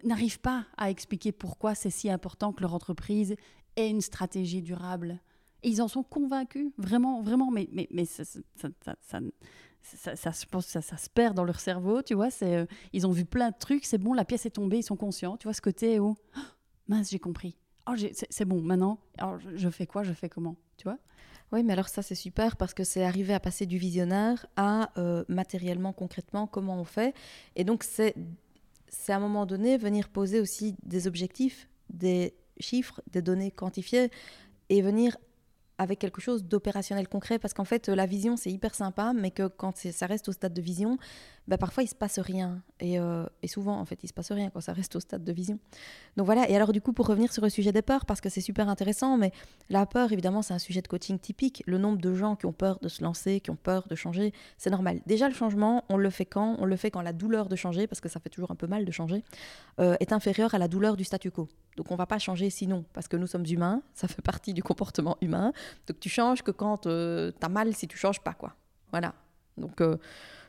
[0.04, 3.36] n'arrivent pas à expliquer pourquoi c'est si important que leur entreprise
[3.76, 5.20] ait une stratégie durable
[5.62, 8.40] et ils en sont convaincus vraiment vraiment mais mais, mais ça, ça,
[8.84, 12.30] ça, ça, je pense ça, ça, se perd dans leur cerveau, tu vois.
[12.30, 14.96] C'est, ils ont vu plein de trucs, c'est bon, la pièce est tombée, ils sont
[14.96, 16.40] conscients, tu vois, ce côté où, oh,
[16.88, 17.58] mince, j'ai compris.
[17.88, 17.94] Oh,
[18.30, 19.00] c'est bon, maintenant,
[19.56, 20.98] je fais quoi, je fais comment, tu vois?
[21.52, 24.90] Oui, mais alors ça c'est super parce que c'est arrivé à passer du visionnaire à
[24.98, 27.14] euh, matériellement, concrètement, comment on fait.
[27.58, 28.16] Et donc c'est
[29.10, 34.12] à un moment donné venir poser aussi des objectifs, des chiffres, des données quantifiées
[34.70, 35.18] et venir
[35.78, 39.48] avec quelque chose d'opérationnel concret parce qu'en fait la vision c'est hyper sympa mais que
[39.48, 41.00] quand ça reste au stade de vision
[41.52, 42.62] bah, parfois il se passe rien.
[42.80, 45.26] Et, euh, et, souvent en fait il se passe rien quand ça reste au stade
[45.26, 45.60] de vision.
[46.16, 46.50] Donc voilà.
[46.50, 48.70] Et alors du coup pour revenir sur le sujet des peurs parce que c'est super
[48.70, 49.34] intéressant mais
[49.70, 51.62] la peur évidemment c'est un sujet de coaching typique.
[51.66, 54.34] Le nombre de gens qui ont peur de se lancer qui ont peur de changer
[54.58, 55.02] c'est normal.
[55.06, 56.56] Déjà le changement on le fait quand?
[56.60, 58.68] On le fait quand la douleur de changer parce que ça fait toujours un peu
[58.68, 59.22] mal de changer
[59.82, 61.50] euh, est inférieure à la douleur du statu quo.
[61.76, 63.82] Donc on va pas changer sinon parce que nous sommes humains.
[63.94, 65.52] Ça fait partie du comportement humain.
[65.88, 68.54] Donc tu changes que quand euh, tu as mal si tu changes pas quoi.
[68.92, 69.14] Voilà.
[69.58, 69.82] Donc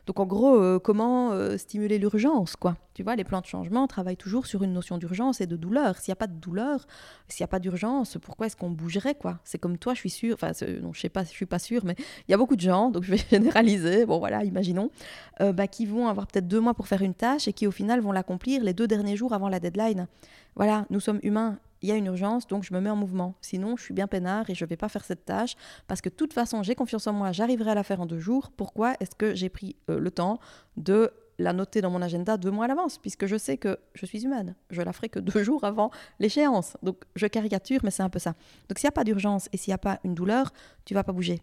[0.05, 3.87] donc en gros, euh, comment euh, stimuler l'urgence, quoi Tu vois, les plans de changement
[3.87, 5.97] travaillent toujours sur une notion d'urgence et de douleur.
[5.97, 6.85] S'il n'y a pas de douleur,
[7.29, 9.39] s'il n'y a pas d'urgence, pourquoi est-ce qu'on bougerait, quoi?
[9.45, 11.85] C'est comme toi, je suis sûre, enfin, non, je sais pas, je suis pas sûre,
[11.85, 11.95] mais
[12.27, 14.91] il y a beaucoup de gens, donc je vais généraliser, bon voilà, imaginons,
[15.39, 17.71] euh, bah, qui vont avoir peut-être deux mois pour faire une tâche et qui au
[17.71, 20.07] final vont l'accomplir les deux derniers jours avant la deadline.
[20.55, 23.35] Voilà, nous sommes humains il y a une urgence, donc je me mets en mouvement.
[23.41, 25.55] Sinon, je suis bien peinard et je ne vais pas faire cette tâche
[25.87, 28.19] parce que de toute façon, j'ai confiance en moi, j'arriverai à la faire en deux
[28.19, 28.51] jours.
[28.55, 30.39] Pourquoi est-ce que j'ai pris euh, le temps
[30.77, 34.05] de la noter dans mon agenda deux mois à l'avance, puisque je sais que je
[34.05, 34.55] suis humaine.
[34.69, 36.77] Je la ferai que deux jours avant l'échéance.
[36.83, 38.33] Donc je caricature, mais c'est un peu ça.
[38.69, 40.53] Donc s'il n'y a pas d'urgence et s'il n'y a pas une douleur,
[40.85, 41.41] tu vas pas bouger.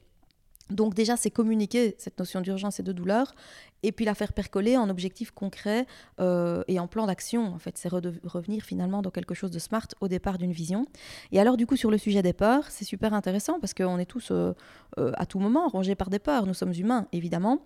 [0.70, 3.35] Donc déjà, c'est communiquer cette notion d'urgence et de douleur,
[3.83, 5.87] et puis la faire percoler en objectifs concrets
[6.20, 7.46] euh, et en plan d'action.
[7.46, 10.87] En fait, c'est revenir finalement dans quelque chose de smart au départ d'une vision.
[11.33, 14.06] Et alors, du coup, sur le sujet des peurs, c'est super intéressant parce qu'on est
[14.06, 14.52] tous euh,
[14.98, 16.46] euh, à tout moment rongés par des peurs.
[16.46, 17.61] Nous sommes humains, évidemment.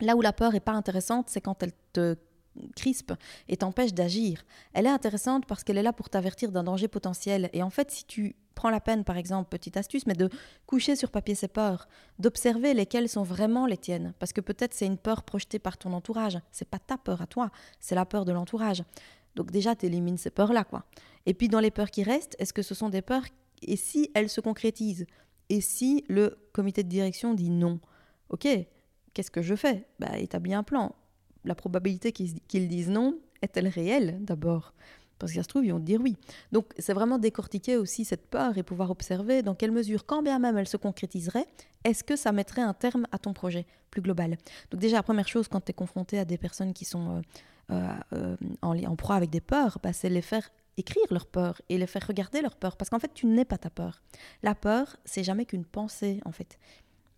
[0.00, 2.16] Là où la peur n'est pas intéressante, c'est quand elle te
[2.76, 3.12] crispe
[3.48, 4.44] et t'empêche d'agir.
[4.72, 7.50] Elle est intéressante parce qu'elle est là pour t'avertir d'un danger potentiel.
[7.52, 10.28] Et en fait, si tu prends la peine, par exemple, petite astuce, mais de
[10.66, 14.86] coucher sur papier ses peurs, d'observer lesquelles sont vraiment les tiennes, parce que peut-être c'est
[14.86, 16.38] une peur projetée par ton entourage.
[16.52, 18.82] C'est pas ta peur à toi, c'est la peur de l'entourage.
[19.36, 20.84] Donc déjà, tu élimines ces peurs-là, quoi.
[21.26, 23.24] Et puis dans les peurs qui restent, est-ce que ce sont des peurs
[23.62, 25.06] et si elles se concrétisent?
[25.48, 27.80] Et si le comité de direction dit non?
[28.28, 28.46] Ok,
[29.14, 29.86] qu'est-ce que je fais?
[29.98, 30.94] Bah établis un plan
[31.44, 34.74] la probabilité qu'ils disent non est-elle réelle d'abord?
[35.20, 36.16] Parce que ça se trouve, ils vont dire oui.
[36.50, 40.38] Donc, c'est vraiment décortiquer aussi cette peur et pouvoir observer dans quelle mesure, quand bien
[40.38, 41.46] même elle se concrétiserait,
[41.84, 44.38] est-ce que ça mettrait un terme à ton projet plus global?
[44.70, 47.22] Donc, déjà, la première chose, quand tu es confronté à des personnes qui sont
[47.70, 47.72] euh,
[48.14, 50.48] euh, euh, en, proie avec des peurs, bah, c'est les faire
[50.78, 52.78] écrire leurs peurs et les faire regarder leurs peurs.
[52.78, 54.00] Parce qu'en fait, tu n'es pas ta peur.
[54.42, 56.58] La peur, c'est jamais qu'une pensée, en fait.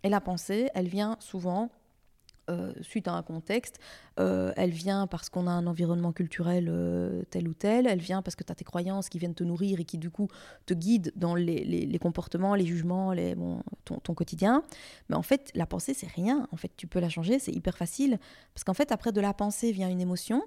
[0.02, 1.70] Et la pensée, elle vient souvent
[2.50, 3.78] euh, suite à un contexte.
[4.18, 7.86] Euh, elle vient parce qu'on a un environnement culturel euh, tel ou tel.
[7.86, 10.10] Elle vient parce que tu as tes croyances qui viennent te nourrir et qui, du
[10.10, 10.26] coup,
[10.66, 14.64] te guident dans les, comportements, les jugements, les, bon, ton, quotidien.
[15.08, 16.48] Mais en fait, la pensée, c'est rien.
[16.50, 18.18] En fait, tu peux la changer, c'est hyper facile.
[18.54, 20.42] Parce qu'en fait, après de la pensée vient une émotion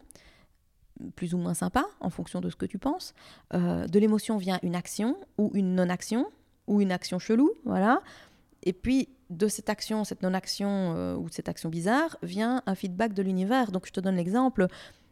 [1.15, 3.13] plus ou moins sympa en fonction de ce que tu penses.
[3.53, 6.27] de l'émotion vient une action ou une non-action
[6.67, 8.01] ou une action chelou, voilà.
[8.63, 13.13] Et puis de cette action, cette non-action euh, ou cette action bizarre, vient un feedback
[13.13, 13.71] de l'univers.
[13.71, 14.67] Donc je te donne l'exemple,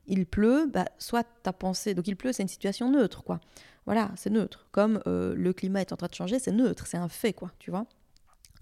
[0.08, 3.39] il pleut, bah, soit ta pensée, donc il pleut, c'est une situation neutre, quoi.
[3.86, 4.67] Voilà, c'est neutre.
[4.71, 7.52] Comme euh, le climat est en train de changer, c'est neutre, c'est un fait, quoi,
[7.60, 7.86] tu vois.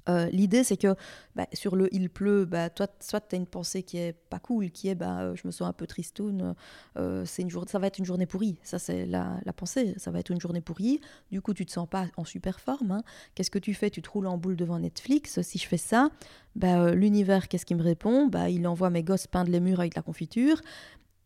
[0.10, 0.96] Euh, l'idée, c'est que
[1.36, 4.40] bah, sur le il pleut, bah, toi, soit tu as une pensée qui est pas
[4.40, 6.56] cool, qui est bah, euh, je me sens un peu tristoun,
[6.98, 8.58] euh, une journée, ça va être une journée pourrie.
[8.64, 11.02] Ça, c'est la, pensée, ça va être une journée pourrie.
[11.32, 12.92] Du coup, tu te sens pas en super forme.
[12.92, 13.04] Hein.
[13.36, 13.90] Qu'est-ce que tu fais?
[13.90, 15.42] Tu te roules en boule devant Netflix.
[15.42, 16.10] Si je fais ça,
[16.56, 18.28] bah, l'univers, qu'est-ce qu'il me répond?
[18.28, 20.62] Bah, Il envoie mes gosses peindre les murs avec la confiture.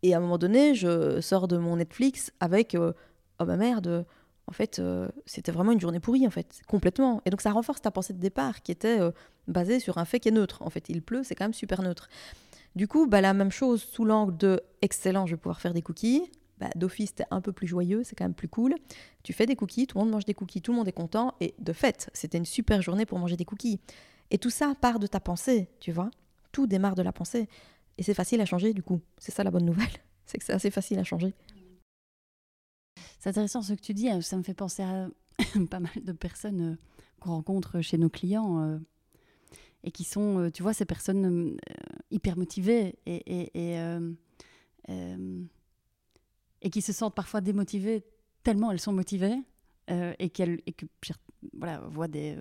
[0.03, 2.75] Et à un moment donné, je sors de mon Netflix avec
[3.39, 4.05] Oh ma merde
[4.47, 7.21] en fait, euh, c'était vraiment une journée pourrie, en fait, complètement.
[7.25, 9.11] Et donc, ça renforce ta pensée de départ, qui était euh,
[9.47, 10.61] basée sur un fait qui est neutre.
[10.61, 12.09] En fait, il pleut, c'est quand même super neutre.
[12.75, 15.81] Du coup, bah, la même chose sous l'angle de excellent, je vais pouvoir faire des
[15.81, 16.29] cookies.
[16.59, 18.75] Bah, D'office, t'es un peu plus joyeux, c'est quand même plus cool.
[19.23, 21.33] Tu fais des cookies, tout le monde mange des cookies, tout le monde est content.
[21.41, 23.79] Et de fait, c'était une super journée pour manger des cookies.
[24.31, 26.11] Et tout ça part de ta pensée, tu vois.
[26.51, 27.49] Tout démarre de la pensée.
[27.97, 29.01] Et c'est facile à changer, du coup.
[29.17, 29.87] C'est ça la bonne nouvelle.
[30.27, 31.35] C'est que c'est assez facile à changer.
[33.25, 34.07] C'est intéressant ce que tu dis.
[34.07, 34.21] Hein.
[34.21, 35.09] Ça me fait penser à
[35.71, 36.75] pas mal de personnes euh,
[37.19, 38.77] qu'on rencontre chez nos clients euh,
[39.83, 41.57] et qui sont, euh, tu vois, ces personnes
[42.11, 43.49] hyper motivées et,
[46.71, 48.03] qui se sentent parfois démotivées
[48.43, 49.41] tellement elles sont motivées
[49.87, 50.85] et, qu'elles, que
[51.57, 52.37] voilà, voient des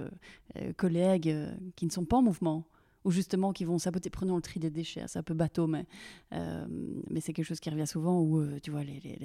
[0.77, 1.35] collègues
[1.77, 2.66] qui ne sont pas en mouvement
[3.05, 4.11] ou justement qui vont saboter.
[4.11, 5.87] Prenons le tri des déchets, c'est un peu bateau, mais,
[6.33, 6.67] euh,
[7.11, 9.19] mais c'est quelque chose qui revient souvent, où euh, tu vois, les,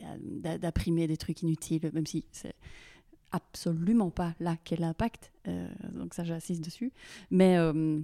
[0.60, 2.56] d'imprimer des trucs inutiles, même si c'est
[3.32, 5.32] absolument pas là quel impact.
[5.48, 6.92] Euh, donc ça, j'assiste dessus.
[7.32, 8.00] Mais euh,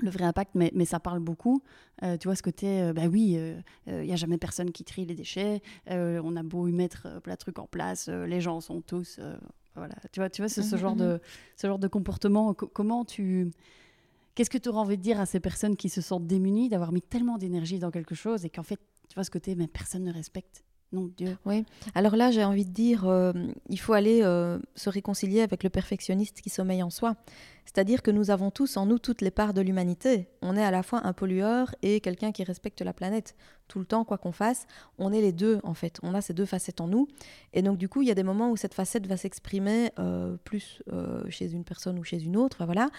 [0.00, 1.62] le vrai impact, mais, mais, ça parle beaucoup.
[2.02, 3.38] Euh, tu vois, ce côté, bah oui,
[3.86, 5.62] il n'y a jamais personne qui trie les déchets.
[5.88, 8.08] on a beau y mettre plein de trucs en place.
[8.08, 9.20] les gens sont tous.
[9.74, 9.94] voilà.
[10.12, 11.20] Tu vois, tu vois ce, ce, genre, de,
[11.56, 12.54] ce genre de comportement.
[12.54, 13.50] comment tu.
[14.34, 16.92] Qu'est-ce que tu aurais envie de dire à ces personnes qui se sentent démunies d'avoir
[16.92, 20.04] mis tellement d'énergie dans quelque chose et qu'en fait, tu vois, ce côté, mais personne
[20.04, 20.64] ne respecte?
[20.92, 21.38] Non, Dieu.
[21.46, 21.64] Oui.
[21.94, 23.32] Alors là, j'ai envie de dire, euh,
[23.68, 27.16] il faut aller euh, se réconcilier avec le perfectionniste qui sommeille en soi.
[27.64, 30.28] C'est-à-dire que nous avons tous en nous toutes les parts de l'humanité.
[30.42, 33.34] On est à la fois un pollueur et quelqu'un qui respecte la planète.
[33.68, 34.66] Tout le temps, quoi qu'on fasse,
[34.98, 35.98] on est les deux en fait.
[36.02, 37.08] On a ces deux facettes en nous.
[37.54, 40.36] Et donc du coup, il y a des moments où cette facette va s'exprimer euh,
[40.44, 42.66] plus euh, chez une personne ou chez une autre.
[42.66, 42.90] Voilà.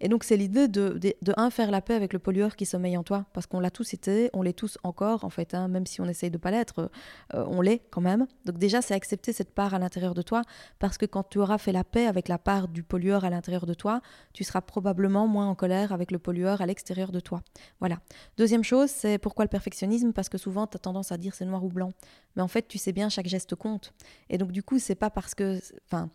[0.00, 2.96] Et donc c'est l'idée de, de, un, faire la paix avec le pollueur qui sommeille
[2.96, 3.26] en toi.
[3.32, 5.54] Parce qu'on l'a tous été, on l'est tous encore en fait.
[5.54, 5.66] Hein.
[5.66, 6.90] même si on essaye de pas l'être,
[7.34, 8.28] euh, on l'est quand même.
[8.44, 10.42] Donc déjà, c'est accepter cette part à l'intérieur de toi.
[10.78, 13.66] Parce que quand tu auras fait la paix avec la part du pollueur à l'intérieur
[13.66, 14.00] de toi,
[14.32, 17.42] tu seras probablement moins en colère avec le pollueur à l'extérieur de toi.
[17.80, 18.00] Voilà.
[18.36, 20.12] Deuxième chose, c'est pourquoi le perfectionnisme?
[20.12, 21.92] Parce que souvent, tu as tendance à dire c'est noir ou blanc.
[22.36, 23.92] Mais en fait, tu sais bien, chaque geste compte.
[24.28, 25.58] Et donc, du coup, c'est pas parce que.
[25.86, 26.10] Enfin,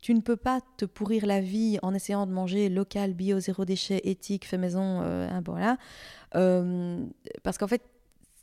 [0.00, 3.64] tu ne peux pas te pourrir la vie en essayant de manger local, bio, zéro
[3.64, 5.76] déchet, éthique, fait maison, euh, hein, voilà.
[6.34, 7.04] Euh,
[7.42, 7.82] parce qu'en fait,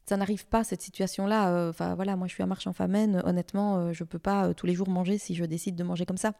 [0.06, 1.50] ça n'arrive pas cette situation-là.
[1.50, 3.22] Euh, enfin voilà, moi je suis à marche en famine.
[3.26, 6.06] Honnêtement, euh, je peux pas euh, tous les jours manger si je décide de manger
[6.06, 6.34] comme ça.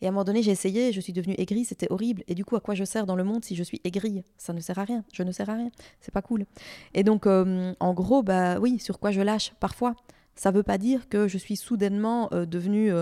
[0.00, 2.22] Et à un moment donné, j'ai essayé, je suis devenue aigrie, c'était horrible.
[2.28, 4.22] Et du coup, à quoi je sers dans le monde si je suis aigrie?
[4.36, 5.04] Ça ne sert à rien.
[5.12, 5.70] Je ne sers à rien.
[6.00, 6.44] C'est pas cool.
[6.92, 9.94] Et donc, en gros, bah oui, sur quoi je lâche parfois.
[10.36, 12.92] Ça ne veut pas dire que je suis soudainement devenue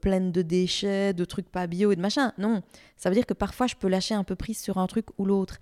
[0.00, 2.32] pleine de déchets, de trucs pas bio et de machin.
[2.38, 2.62] Non,
[2.96, 5.24] ça veut dire que parfois je peux lâcher un peu prise sur un truc ou
[5.24, 5.58] l'autre.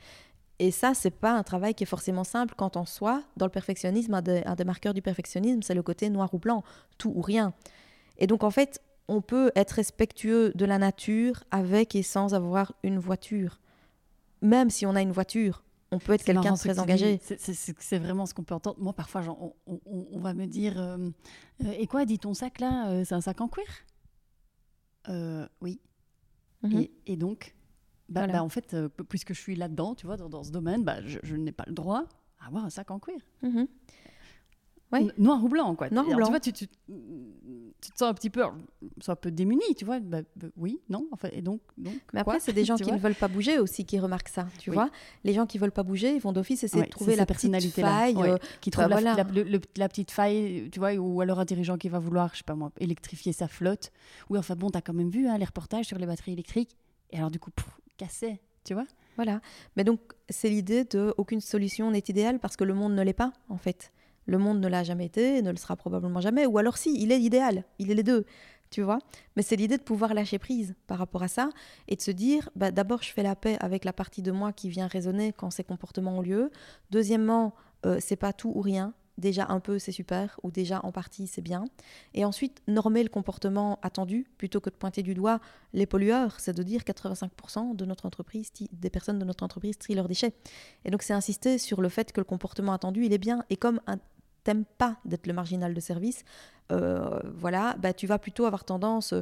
[0.59, 3.51] Et ça, c'est pas un travail qui est forcément simple quand en soi, dans le
[3.51, 6.65] perfectionnisme, un des, marqueurs du perfectionnisme, c'est le côté noir ou blanc,
[6.99, 7.53] tout ou rien.
[8.19, 12.73] Et donc en fait, on peut être respectueux de la nature avec et sans avoir
[12.83, 13.61] une voiture.
[14.41, 17.21] Même si on a une voiture, on peut être quelqu'un de très engagé.
[17.21, 18.79] C'est vraiment ce qu'on peut entendre.
[18.81, 19.23] Moi, parfois,
[19.67, 20.97] on, va me dire euh,
[21.65, 23.65] euh, Et quoi, dit ton sac là euh, C'est un sac en cuir?
[25.61, 25.81] Oui.
[26.63, 26.87] Mhm.
[27.07, 27.55] et, donc
[28.09, 30.97] bah, bah, en fait, euh, puisque je suis là-dedans, tu vois, dans, ce domaine, bah,
[31.05, 32.05] je, n'ai pas le droit
[32.41, 33.21] à avoir un sac en cuir.
[33.43, 33.67] Mhm.
[35.19, 35.91] Noir ou blanc, quoi.
[35.91, 36.27] Noir ou blanc.
[36.27, 39.99] Tu vois, tu, tu, tu, te sens un petit peu, un peu démuni, tu vois.
[39.99, 40.21] Bah,
[40.57, 43.29] oui, non, enfin, et donc, donc Mais après, c'est des gens qui ne veulent pas
[43.29, 44.91] bouger aussi qui remarquent ça, tu vois.
[45.25, 48.17] Les gens qui veulent pas bouger, ils vont d'office essayer de trouver la petite faille,
[48.19, 51.89] euh, qui trouve la, la, la, petite faille, tu vois, ou alors un dirigeant qui
[51.89, 53.91] va vouloir, je sais pas moi, électrifier sa flotte.
[54.31, 56.77] Oui, enfin bon, tu as quand même vu hein, les reportages sur les batteries électriques.
[57.11, 57.51] Et alors du coup,
[57.97, 59.41] cassé, tu vois Voilà.
[59.77, 63.13] Mais donc, c'est l'idée de aucune solution n'est idéale parce que le monde ne l'est
[63.13, 63.93] pas, en fait.
[64.27, 66.47] Le monde ne l'a jamais été, ne le sera probablement jamais.
[66.47, 68.25] Ou alors si, il est idéal, il est les deux,
[68.71, 68.99] tu vois.
[69.37, 71.49] Mais c'est l'idée de pouvoir lâcher prise par rapport à ça
[71.87, 74.53] et de se dire, bah, d'abord, je fais la paix avec la partie de moi
[74.53, 76.51] qui vient résonner quand ces comportements ont lieu.
[76.91, 77.55] Deuxièmement,
[77.85, 81.27] euh, c'est pas tout ou rien déjà un peu c'est super ou déjà en partie
[81.27, 81.65] c'est bien.
[82.15, 85.41] Et ensuite, normer le comportement attendu plutôt que de pointer du doigt
[85.73, 89.95] les pollueurs, c'est de dire 85% de notre entreprise, des personnes de notre entreprise trient
[89.95, 90.35] leurs déchets.
[90.85, 93.45] Et donc c'est insister sur le fait que le comportement attendu, il est bien.
[93.51, 93.99] Et comme un
[94.47, 96.23] t'aimes pas d'être le marginal de service,
[96.71, 99.13] euh, voilà, bah, tu vas plutôt avoir tendance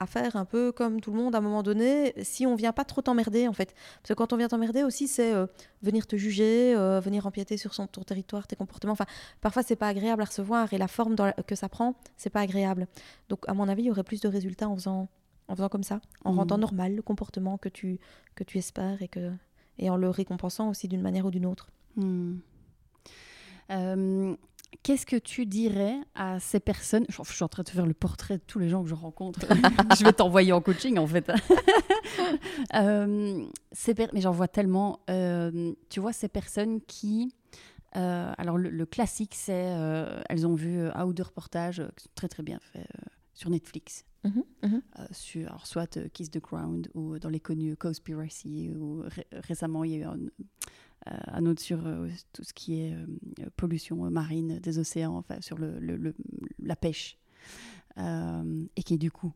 [0.00, 2.72] à faire un peu comme tout le monde à un moment donné, si on vient
[2.72, 3.74] pas trop t'emmerder en fait.
[4.02, 5.46] Parce que quand on vient t'emmerder aussi, c'est euh,
[5.82, 8.92] venir te juger, euh, venir empiéter sur son, ton territoire, tes comportements.
[8.92, 9.06] Enfin,
[9.40, 12.86] parfois c'est pas agréable à recevoir et la forme que ça prend, c'est pas agréable.
[13.28, 15.08] Donc à mon avis, il y aurait plus de résultats en faisant,
[15.48, 16.36] en faisant comme ça, en mmh.
[16.36, 17.98] rendant normal le comportement que tu,
[18.34, 19.32] que tu espères et, que,
[19.78, 21.70] et en le récompensant aussi d'une manière ou d'une autre.
[21.96, 22.36] Mmh.
[23.70, 24.36] Euh,
[24.88, 28.38] Qu'est-ce que tu dirais à ces personnes je, suis en train de faire le portrait
[28.38, 29.40] de tous les gens que je rencontre.
[29.98, 31.30] je vais t'envoyer en coaching en fait.
[32.74, 33.44] euh,
[34.14, 35.00] mais j'en vois tellement.
[35.10, 37.34] Euh, tu vois ces personnes qui.
[37.96, 41.82] Euh, alors le, classique, c'est euh, elles ont vu un ou deux reportages
[42.14, 42.88] très très bien faits
[43.34, 44.06] sur Netflix.
[44.24, 44.82] Mhm, mhm.
[45.12, 49.98] sur soit Kiss the Ground ou dans les connus Conspiracy ou récemment il y a
[49.98, 50.18] eu un,
[51.06, 53.06] euh, un autre sur euh, tout ce qui est euh,
[53.56, 56.14] pollution marine des océans, enfin, sur le, le,
[56.58, 57.18] la pêche.
[57.96, 59.32] et qui est du coup,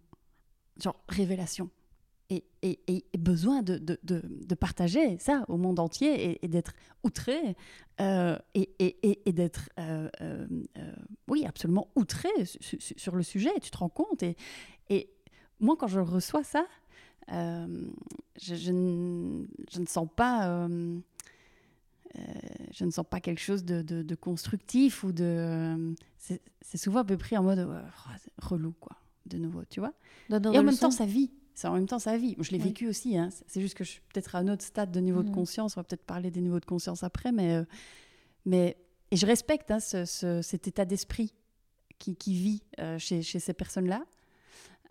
[0.80, 1.70] genre, révélation.
[2.30, 6.72] Et, et, et besoin de, de, de, partager ça au monde entier et, d'être
[7.03, 7.57] outré
[7.99, 9.68] et, et d'être,
[11.28, 13.51] oui, absolument outré sur, le sujet.
[13.61, 14.22] Tu te rends compte?
[14.22, 15.11] Et,
[15.61, 16.66] moi, quand je reçois ça,
[17.28, 20.99] je, je, ne, sens pas euh,
[22.73, 25.95] je ne sens pas quelque chose de, de, constructif ou de.
[26.19, 27.67] c'est souvent à peu près en mode
[28.39, 28.97] relou, quoi.
[29.27, 29.93] de nouveau, tu vois.
[30.31, 31.31] Et en même temps, sa vie.
[31.55, 32.35] C'est en même temps sa vie.
[32.41, 32.65] Je l'ai Oui.
[32.65, 33.17] vécu aussi.
[33.19, 33.29] hein.
[33.47, 35.35] C'est juste que je suis peut-être à un autre stade de niveau de Mhm.
[35.35, 35.77] conscience.
[35.77, 37.65] On va peut-être parler des niveaux de conscience après, mais, euh,
[38.47, 38.77] mais
[39.11, 41.35] et je respecte hein, ce- ce- cet état d'esprit
[41.99, 44.03] qui, qui vit euh, chez, chez ces personnes-là.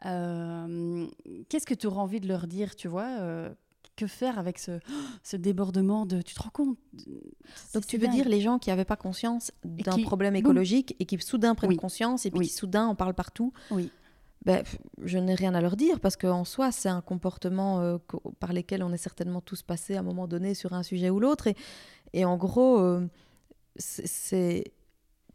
[0.06, 1.08] Euh,
[1.50, 3.52] Qu'est-ce que tu auras envie de leur dire, tu vois euh,
[4.02, 4.80] Que faire avec ce,
[5.24, 6.22] ce débordement de...
[6.22, 6.78] Tu te rends compte?
[7.74, 8.16] Donc tu veux dingue.
[8.16, 11.70] dire les gens qui n'avaient pas conscience d'un qui- problème écologique et qui soudain prennent
[11.70, 11.78] Oui.
[11.78, 12.47] conscience et puis Oui.
[12.47, 13.91] qui soudain en parlent partout, Oui.
[14.45, 14.64] ben,
[15.04, 17.97] je n'ai rien à leur dire parce qu'en soi c'est un comportement euh,
[18.39, 21.20] par lesquels on est certainement tous passés à un moment donné sur un sujet ou
[21.20, 21.56] l'autre et,
[22.14, 23.08] et en gros euh,
[23.76, 24.74] c'est-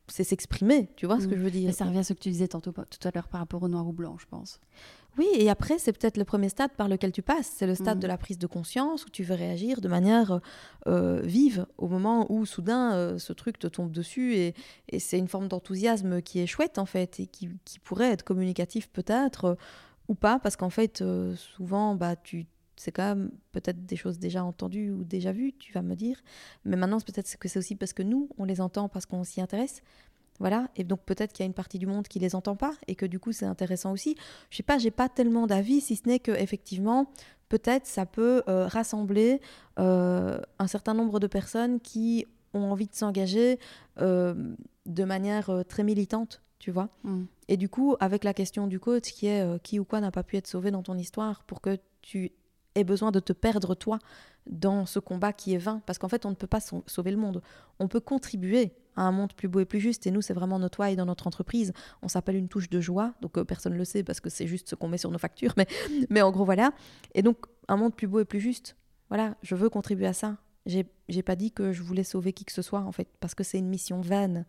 [0.08, 1.30] s'exprimer, tu vois ce Mm.
[1.30, 1.74] que je veux dire?
[1.74, 3.86] Ça revient à ce que tu disais tantôt, tout à l'heure par rapport au noir
[3.88, 4.60] ou blanc, je pense.
[5.18, 7.50] Oui, et après, c'est peut-être le premier stade par lequel tu passes.
[7.56, 8.02] C'est le stade Mhm.
[8.02, 10.40] de la prise de conscience où tu veux réagir de manière
[10.86, 14.34] euh, vive au moment où soudain euh, ce truc te tombe dessus.
[14.36, 14.54] Et,
[14.90, 18.24] et c'est une forme d'enthousiasme qui est chouette en fait et qui, qui pourrait être
[18.24, 19.54] communicatif peut-être euh,
[20.08, 22.46] ou pas parce qu'en fait, euh, souvent, bah, tu.
[22.78, 26.20] C'est quand même peut-être des choses déjà entendues ou déjà vues, tu vas me dire.
[26.66, 29.24] Mais maintenant, c'est peut-être que c'est aussi parce que nous, on les entend parce qu'on
[29.24, 29.80] s'y intéresse.
[30.38, 32.72] Voilà, et donc peut-être qu'il y a une partie du monde qui les entend pas
[32.88, 34.16] et que du coup c'est intéressant aussi.
[34.50, 37.06] Je sais pas, j'ai pas tellement d'avis si ce n'est que effectivement
[37.48, 39.40] peut-être ça peut euh, rassembler
[39.78, 43.58] euh, un certain nombre de personnes qui ont envie de s'engager
[44.00, 44.34] euh,
[44.86, 46.88] de manière très militante, tu vois.
[47.48, 50.22] Et du coup, avec la question du coach qui est qui ou quoi n'a pas
[50.22, 52.32] pu être sauvé dans ton histoire pour que tu
[52.78, 53.98] aies besoin de te perdre toi
[54.46, 57.10] dans ce combat qui est vain, parce qu'en fait on ne peut pas sau- sauver
[57.10, 57.42] le monde,
[57.78, 60.58] on peut contribuer à un monde plus beau et plus juste, et nous c'est vraiment
[60.58, 61.72] notre why dans notre entreprise,
[62.02, 64.46] on s'appelle une touche de joie, donc euh, personne ne le sait parce que c'est
[64.46, 65.66] juste ce qu'on met sur nos factures, mais,
[66.10, 66.70] mais en gros voilà,
[67.14, 68.76] et donc un monde plus beau et plus juste,
[69.08, 72.52] voilà, je veux contribuer à ça, j'ai pas dit que je voulais sauver qui que
[72.52, 74.46] ce soit en fait, parce que c'est une mission vaine,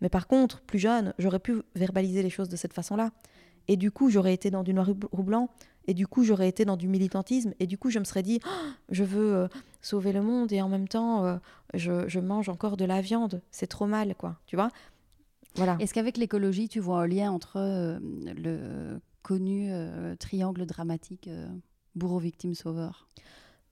[0.00, 3.10] mais par contre, plus jeune, j'aurais pu verbaliser les choses de cette façon-là.
[3.68, 5.48] Et du coup, j'aurais été dans du noir ou blanc.
[5.86, 7.54] Et du coup, j'aurais été dans du militantisme.
[7.60, 8.48] Et du coup, je me serais dit, Ah,
[8.90, 9.48] je veux euh,
[9.82, 11.36] sauver le monde et en même temps, euh,
[11.74, 13.42] je, je mange encore de la viande.
[13.50, 14.36] C'est trop mal, quoi.
[14.46, 14.70] Tu vois?
[15.56, 15.76] Voilà.
[15.80, 19.72] Est-ce qu'avec l'écologie, tu vois un lien entre euh, le connu
[20.18, 21.30] triangle dramatique
[21.94, 23.08] bourreau, victime, sauveur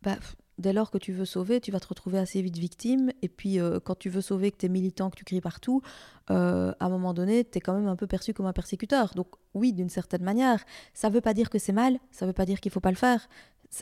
[0.01, 0.17] Bah,
[0.59, 3.11] dès lors que tu veux sauver, tu vas te retrouver assez vite victime.
[3.23, 5.83] Et puis, euh, quand tu veux sauver, que tu es militant, que tu cries partout,
[6.31, 9.13] euh, à un moment donné, tu es quand même un peu perçu comme un persécuteur.
[9.15, 10.65] Donc, oui, d'une certaine manière.
[10.95, 12.97] Ça veut pas dire que c'est mal, ça veut pas dire qu'il faut pas le
[12.97, 13.29] faire.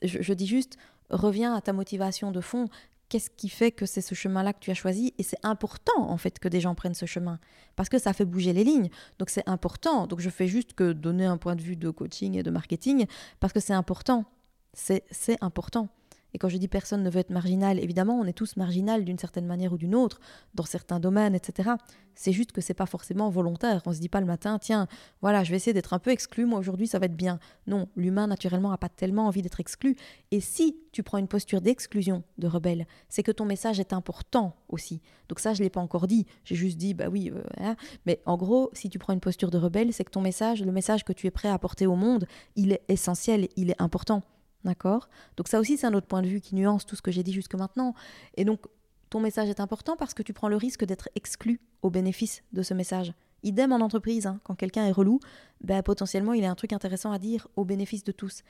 [0.03, 0.77] Je, je dis juste,
[1.11, 2.69] reviens à ta motivation de fond.
[3.09, 5.15] Qu'est-ce qui fait que c'est ce chemin-là que tu as choisi?
[5.19, 7.41] Et c'est important, en fait, que des gens prennent ce chemin.
[7.75, 8.89] Parce que ça fait bouger les lignes.
[9.19, 10.07] Donc, c'est important.
[10.07, 13.07] Donc, je fais juste que donner un point de vue de coaching et de marketing,
[13.41, 14.25] parce que c'est important.
[14.73, 15.03] C'est
[15.41, 15.89] important.
[16.35, 19.19] Et quand je dis personne ne veut être marginal, évidemment, on est tous marginal d'une
[19.19, 20.21] certaine manière ou d'une autre,
[20.55, 21.71] dans certains domaines, etc.
[22.15, 23.83] C'est juste que c'est pas forcément volontaire.
[23.87, 24.87] On se dit pas le matin, tiens,
[25.23, 27.39] voilà, je vais essayer d'être un peu exclu, moi aujourd'hui ça va être bien.
[27.67, 29.97] Non, l'humain naturellement a pas tellement envie d'être exclu.
[30.31, 34.57] Et si tu prends une posture d'exclusion, de rebelle, c'est que ton message est important
[34.69, 35.01] aussi.
[35.29, 36.27] Donc ça, je l'ai pas encore dit.
[36.45, 37.75] J'ai juste dit, bah oui, euh,
[38.07, 40.73] mais en gros, si tu prends une posture de rebelle, c'est que ton message, le
[40.73, 42.27] message que tu es prêt à apporter au monde,
[42.57, 44.23] il est essentiel, il est important.
[44.65, 45.09] D'accord?
[45.37, 47.23] Donc ça aussi, c'est un autre point de vue qui nuance tout ce que j'ai
[47.23, 47.95] dit jusque maintenant.
[48.37, 48.61] Et donc,
[49.09, 52.63] ton message est important parce que tu prends le risque d'être exclu au bénéfice de
[52.63, 53.13] ce message.
[53.43, 54.39] Idem en entreprise, hein.
[54.45, 55.19] quand quelqu'un est relou,
[55.63, 58.43] ben, potentiellement il a un truc intéressant à dire au bénéfice de tous.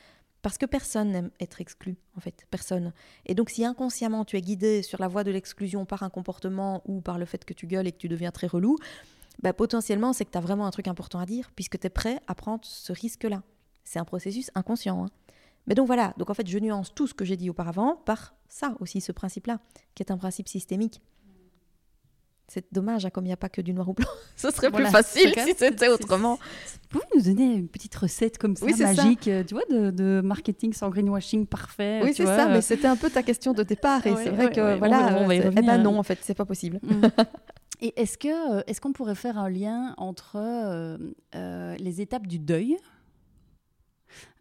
[0.43, 2.93] Parce que personne n'aime être exclu, en fait, personne.
[3.27, 6.83] Et donc si inconsciemment tu es guidé sur la voie de l'exclusion par un comportement
[6.87, 8.77] ou par le fait que tu gueules et que tu deviens très relou,
[9.43, 11.91] ben, potentiellement c'est que tu as vraiment un truc important à dire puisque tu es
[11.91, 13.43] prêt à prendre ce risque-là.
[13.85, 15.05] C'est un processus inconscient.
[15.05, 15.09] hein.
[15.67, 18.35] Mais donc voilà, donc en fait je nuance tout ce que j'ai dit auparavant par
[18.49, 19.61] ça aussi, ce principe-là,
[19.95, 21.01] qui est un principe systémique.
[22.49, 24.09] C'est dommage, hein, comme il n'y a pas que du noir ou blanc.
[24.37, 26.35] Ce serait Voilà, plus facile si c'était autrement.
[26.35, 28.93] Vous pouvez nous donner une petite recette comme ça, Oui, ça.
[28.93, 32.61] magique, euh, tu vois, de, de marketing sans greenwashing parfait Oui, c'est ça, euh, mais
[32.61, 34.05] c'était un peu ta question de départ.
[34.05, 35.79] Et Ouais, c'est vrai ouais, que ouais, voilà, va- on va y c'est- eh ben
[35.79, 36.81] non, en fait, c'est pas possible.
[36.83, 37.03] Mm.
[37.83, 40.99] Et est-ce euh, est-ce qu'on pourrait faire un lien entre euh,
[41.37, 42.77] euh, les étapes du deuil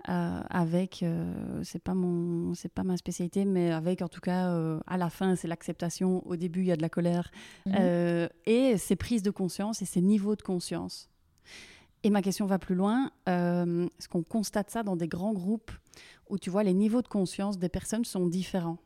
[0.07, 4.49] euh, avec euh, c'est pas mon c'est pas ma spécialité mais avec en tout cas
[4.53, 6.25] euh, à la fin c'est l'acceptation.
[6.27, 7.31] Au début il y a de la colère.
[7.65, 7.75] Mhm.
[7.79, 11.09] euh, et ces prises de conscience et ces niveaux de conscience.
[12.03, 13.11] Et ma question va plus loin.
[13.27, 15.71] Est-ce qu'on constate ça dans des grands groupes
[16.29, 18.77] où tu vois les niveaux de conscience des personnes sont différents.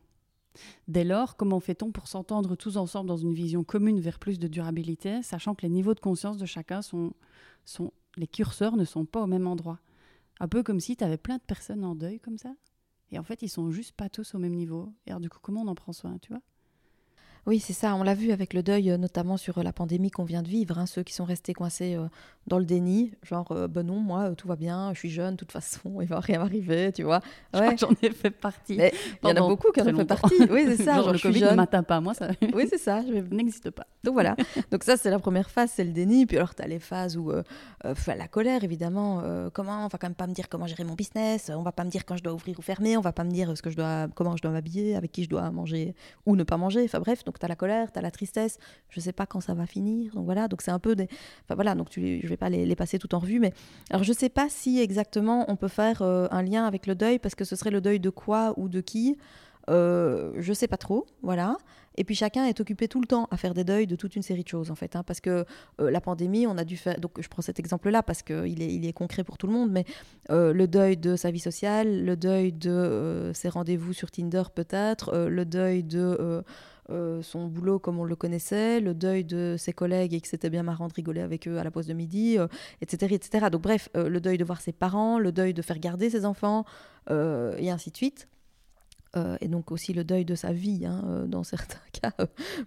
[0.88, 4.48] Dès lors, comment fait-on pour s'entendre tous ensemble dans une vision commune vers plus de
[4.48, 7.12] durabilité, sachant que les niveaux de conscience de chacun sont,
[7.64, 9.78] sont les curseurs ne sont pas au même endroit?
[10.40, 12.54] Un peu comme si tu avais plein de personnes en deuil comme ça,
[13.10, 14.92] et en fait ils sont juste pas tous au même niveau.
[15.06, 16.42] Et alors du coup, comment on en prend soin, tu vois?
[17.46, 17.94] Oui, c'est ça.
[17.94, 20.48] On l'a vu avec le deuil, euh, notamment sur euh, la pandémie qu'on vient de
[20.48, 20.78] vivre.
[20.78, 22.06] hein, ceux qui sont restés coincés euh,
[22.46, 25.38] dans le déni, genre, euh, ben non, moi, tout va bien, je suis jeune, de
[25.38, 27.20] toute façon, il va rien m'arriver, tu vois.
[27.52, 27.76] Ouais.
[27.76, 28.76] J'en ai fait partie.
[28.76, 28.92] Mais
[29.22, 30.34] il y en a beaucoup qui en ont fait partie.
[30.50, 30.94] Oui, c'est ça.
[30.94, 33.02] Genre, genre, le je Covid ne m'atteint pas, moi, ça Oui, c'est ça.
[33.06, 33.86] Je n'existe pas.
[34.02, 34.36] Donc voilà.
[34.70, 36.26] Donc ça, c'est la première phase, c'est le déni.
[36.26, 37.42] Puis alors, tu as les phases où euh,
[38.06, 39.22] la colère, évidemment.
[39.52, 41.50] comment On va quand même pas me dire comment gérer mon business.
[41.54, 42.96] On va pas me dire quand je dois ouvrir ou fermer.
[42.96, 45.24] On va pas me dire ce que je dois, comment je dois m'habiller, avec qui
[45.24, 45.94] je dois manger
[46.26, 46.84] ou ne pas manger.
[46.84, 48.58] Enfin bref, donc tu as la colère, tu as la tristesse.
[48.88, 50.14] Je sais pas quand ça va finir.
[50.14, 50.48] Donc voilà.
[50.48, 51.08] Donc c'est un peu des.
[51.44, 51.74] Enfin voilà.
[51.74, 53.52] Donc tu, je vais pas les, passer tout en revue, mais
[53.90, 57.18] alors je sais pas si exactement on peut faire euh, un lien avec le deuil
[57.18, 59.16] parce que ce serait le deuil de quoi ou de qui.
[59.70, 61.56] Euh, je sais pas trop, voilà.
[61.96, 64.22] Et puis chacun est occupé tout le temps à faire des deuils de toute une
[64.22, 65.44] série de choses en fait, hein, parce que
[65.80, 66.98] euh, la pandémie, on a dû faire.
[67.00, 69.70] Donc je prends cet exemple-là parce qu'il est, il est concret pour tout le monde,
[69.70, 69.84] mais
[70.30, 75.16] euh, le deuil de sa vie sociale, le deuil de ses rendez-vous sur Tinder peut-être,
[75.28, 76.42] le deuil de
[76.90, 80.50] euh, son boulot comme on le connaissait, le deuil de ses collègues et que c'était
[80.50, 82.46] bien marrant de rigoler avec eux à la pause de midi, euh,
[82.82, 83.46] etc., etc.
[83.50, 86.24] Donc bref, euh, le deuil de voir ses parents, le deuil de faire garder ses
[86.24, 86.64] enfants,
[87.10, 88.28] et ainsi de suite.
[89.40, 92.12] Et donc aussi le deuil de sa vie, hein, dans certains cas,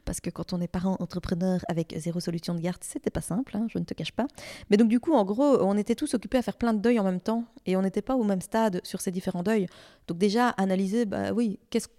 [0.05, 3.57] parce que quand on est parent entrepreneur avec zéro solution de garde, c'était pas simple,
[3.57, 4.27] hein, je ne te cache pas.
[4.69, 6.99] Mais donc du coup, en gros, on était tous occupés à faire plein de deuils
[6.99, 9.67] en même temps, et on n'était pas au même stade sur ces différents deuils.
[10.07, 11.89] Donc déjà, analyser, bah oui, qu'est-ce,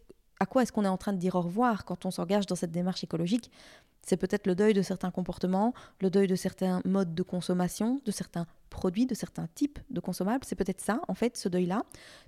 [0.40, 2.54] à quoi est-ce qu'on est en train de dire au revoir quand on s'engage dans
[2.56, 3.50] cette démarche écologique?
[4.02, 8.10] C'est peut-être le deuil de certains comportements, le deuil de certains modes de consommation, de
[8.10, 10.44] certains produits, de certains types de consommables.
[10.46, 11.82] C'est peut-être ça, en fait, ce deuil-là.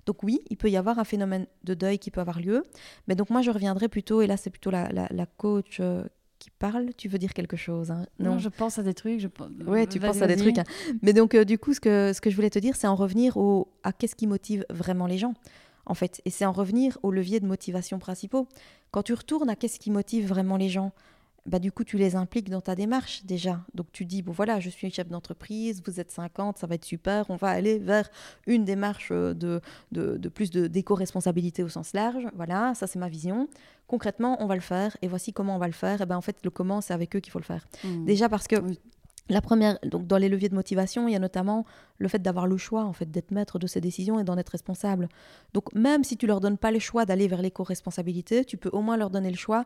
[0.05, 2.63] Donc oui, il peut y avoir un phénomène de deuil qui peut avoir lieu.
[3.07, 6.03] Mais donc moi, je reviendrai plutôt, et là, c'est plutôt la, la, la coach euh,
[6.37, 6.93] qui parle.
[6.97, 8.05] Tu veux dire quelque chose hein?
[8.19, 9.19] Non, je pense à des trucs.
[9.19, 9.27] Je...
[9.65, 10.59] Ouais, tu penses à des trucs.
[10.59, 10.65] hein.
[11.01, 12.95] Mais donc, euh, du coup, ce que, ce que je voulais te dire, c'est en
[12.95, 15.33] revenir au, à qu'est-ce qui motive vraiment les gens,
[15.91, 16.21] en fait.
[16.25, 18.47] Et c'est en revenir aux leviers de motivation principaux.
[18.91, 20.91] Quand tu retournes à qu'est-ce qui motive vraiment les gens,
[21.45, 23.61] bah, du coup, tu les impliques dans ta démarche déjà.
[23.73, 26.85] Donc, tu dis, bon, voilà, je suis chef d'entreprise, vous êtes 50, ça va être
[26.85, 28.09] super, on va aller vers
[28.45, 29.59] une démarche euh, de,
[29.91, 32.27] de, de plus de- d'éco-responsabilité au sens large.
[32.35, 33.47] Voilà, ça, c'est ma vision.
[33.87, 34.95] Concrètement, on va le faire.
[35.01, 36.01] Et voici comment on va le faire.
[36.01, 37.65] Et ben, en fait, le comment, c'est avec eux qu'il faut le faire.
[37.83, 38.05] Mm.
[38.05, 38.79] Déjà parce que Oui.
[39.29, 41.65] La première, donc dans les leviers de motivation, il y a notamment
[41.99, 44.49] le fait d'avoir le choix, en fait, d'être maître de ses décisions et d'en être
[44.49, 45.07] responsable.
[45.53, 48.81] Donc même si tu leur donnes pas le choix d'aller vers l'éco-responsabilité, tu peux au
[48.81, 49.63] moins leur donner le choix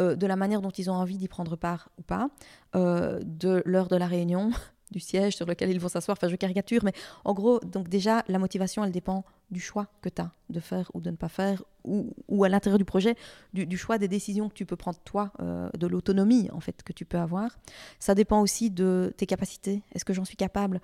[0.00, 2.28] euh, de la manière dont ils ont envie d'y prendre part ou pas,
[2.74, 4.50] euh, de l'heure de la réunion,
[4.90, 6.16] du siège sur lequel ils vont s'asseoir.
[6.18, 6.92] Enfin, je caricature, mais
[7.24, 10.90] en gros, donc déjà, la motivation, elle dépend du choix que tu as de faire
[10.94, 13.16] ou de ne pas faire, ou, ou à l'intérieur du projet,
[13.52, 16.92] du, choix des décisions que tu peux prendre toi, euh, de l'autonomie en fait que
[16.92, 17.56] tu peux avoir.
[17.98, 19.82] Ça dépend aussi de tes capacités.
[19.94, 20.80] Est-ce que j'en suis capable?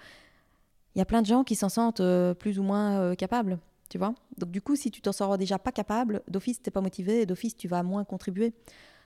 [0.95, 3.59] Il y a plein de gens qui s'en sentent euh, plus ou moins euh, capables,
[3.89, 4.15] tu vois?
[4.39, 7.57] Donc du coup, si tu t'en sors déjà pas capable, d'office t'es pas motivé, d'office
[7.57, 8.53] tu vas moins contribuer.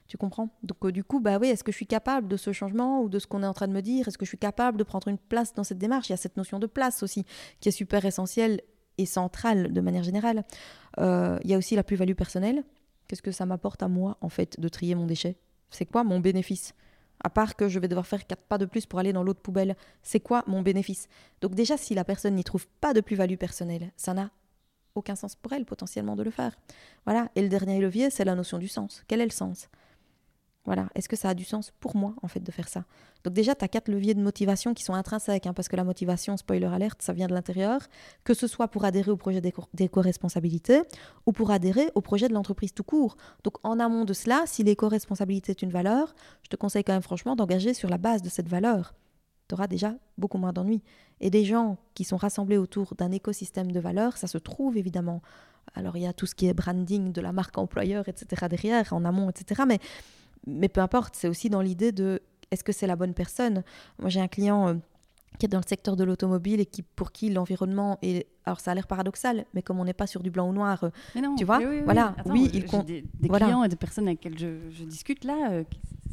[0.08, 0.50] Tu comprends?
[0.62, 3.08] Donc euh, du coup, bah oui, est-ce que je suis capable de ce changement ou
[3.08, 4.06] de ce qu'on est en train de me dire?
[4.06, 6.08] Est-ce que je suis capable de prendre une place dans cette démarche?
[6.08, 7.24] Il y a cette notion de place aussi
[7.60, 8.60] qui est super essentielle
[8.98, 10.44] et centrale de manière générale.
[10.98, 12.64] Euh, il y a aussi la plus-value personnelle.
[13.08, 15.36] Qu'est-ce que ça m'apporte à moi, en fait, de trier mon déchet?
[15.70, 16.74] C'est quoi mon bénéfice?
[17.22, 19.40] À part que je vais devoir faire quatre pas de plus pour aller dans l'autre
[19.40, 21.08] poubelle, c'est quoi mon bénéfice?
[21.40, 24.30] Donc déjà, si la personne n'y trouve pas de plus-value personnelle, ça n'a
[24.94, 26.56] aucun sens pour elle potentiellement de le faire.
[27.04, 27.30] Voilà.
[27.34, 29.02] Et le dernier levier, c'est la notion du sens.
[29.08, 29.68] Quel est le sens?
[30.66, 32.84] Voilà, est-ce que ça a du sens pour moi en fait de faire ça?
[33.24, 35.84] Donc déjà, tu as quatre leviers de motivation qui sont intrinsèques, hein, parce que la
[35.84, 37.80] motivation, spoiler alerte, ça vient de l'intérieur,
[38.24, 40.82] que ce soit pour adhérer au projet d'éco- d'éco-responsabilité
[41.24, 43.16] ou pour adhérer au projet de l'entreprise tout court.
[43.44, 47.02] Donc en amont de cela, si l'éco-responsabilité est une valeur, je te conseille quand même
[47.02, 48.94] franchement d'engager sur la base de cette valeur.
[49.48, 50.82] Tu auras déjà beaucoup moins d'ennuis.
[51.20, 55.22] Et des gens qui sont rassemblés autour d'un écosystème de valeurs, ça se trouve évidemment.
[55.74, 58.46] Alors il y a tout ce qui est branding de la marque employeur, etc.
[58.48, 59.62] derrière, en amont, etc.
[59.66, 59.78] Mais
[60.46, 62.20] mais peu importe, c'est aussi dans l'idée de
[62.50, 63.64] est-ce que c'est la bonne personne?
[63.98, 64.74] Moi, j'ai un client euh,
[65.38, 68.26] qui est dans le secteur de l'automobile et qui, pour qui l'environnement est.
[68.44, 70.84] Alors, ça a l'air paradoxal, mais comme on n'est pas sur du blanc ou noir,
[70.84, 71.82] euh, Mais non, Tu vois, oui, oui, oui.
[71.84, 73.46] voilà, oui, j'ai il compte- des, des voilà.
[73.46, 75.64] clients et des personnes avec lesquelles je, je discute là, euh,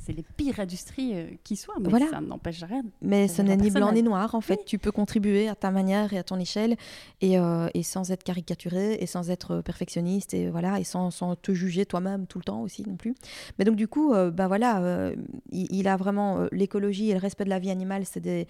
[0.05, 2.07] c'est les pires industries euh, qui soient, mais Voilà.
[2.09, 2.83] ça n'empêche rien.
[3.01, 4.35] mais Ça ce n'est ni blanc ni noir.
[4.35, 6.75] En fait, tu peux contribuer à ta manière et à ton échelle,
[7.21, 11.35] et, euh, et sans être caricaturé, et sans être perfectionniste, et voilà, et sans, sans
[11.35, 13.15] te juger toi-même tout le temps aussi non plus.
[13.57, 15.15] Mais donc, du coup, euh, ben voilà, euh,
[15.51, 18.47] il, il a vraiment euh, l'écologie et le respect de la vie animale, c'est des,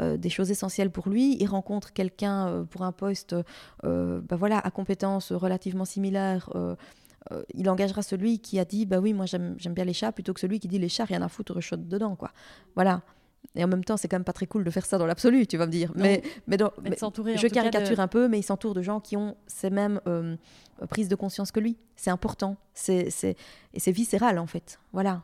[0.00, 1.36] euh, des choses essentielles pour lui.
[1.40, 3.34] Il rencontre quelqu'un euh, pour un poste,
[3.84, 6.50] euh, ben voilà, à compétences relativement similaires.
[7.32, 10.32] Euh, il engagera celui qui a dit bah oui moi j'aime bien les chats plutôt
[10.32, 12.30] que celui qui dit les chats rien à foutre shot dedans quoi
[12.74, 13.02] voilà
[13.54, 15.46] Et en même temps, c'est quand même pas très cool de faire ça dans l'absolu,
[15.46, 15.92] tu vas me dire.
[15.94, 20.00] Mais, mais, je caricature un peu, mais il s'entoure de gens qui ont ces mêmes
[20.06, 20.36] euh,
[20.88, 21.76] prises de conscience que lui.
[21.94, 22.56] C'est important.
[22.74, 23.08] C'est,
[23.72, 24.78] et c'est viscéral, en fait.
[24.92, 25.22] Voilà.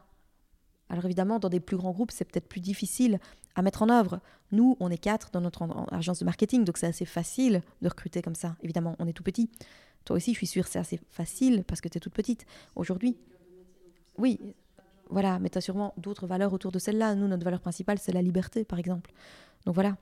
[0.89, 3.19] Alors évidemment, dans des plus grands groupes, c'est peut-être plus difficile
[3.55, 4.21] à mettre en œuvre.
[4.51, 8.21] Nous, on est quatre dans notre agence de marketing, donc c'est assez facile de recruter
[8.21, 8.57] comme ça.
[8.63, 9.51] Évidemment, on est tout petit.
[10.05, 12.47] Toi aussi, je suis sûre, c'est assez facile parce que tu es toute petite.
[12.77, 13.17] Aujourd'hui,
[14.19, 14.39] oui,
[15.11, 17.15] voilà, mais tu as sûrement d'autres valeurs autour de celle-là.
[17.15, 19.13] Nous, notre valeur principale, c'est la liberté, par exemple.
[19.67, 19.97] Donc voilà.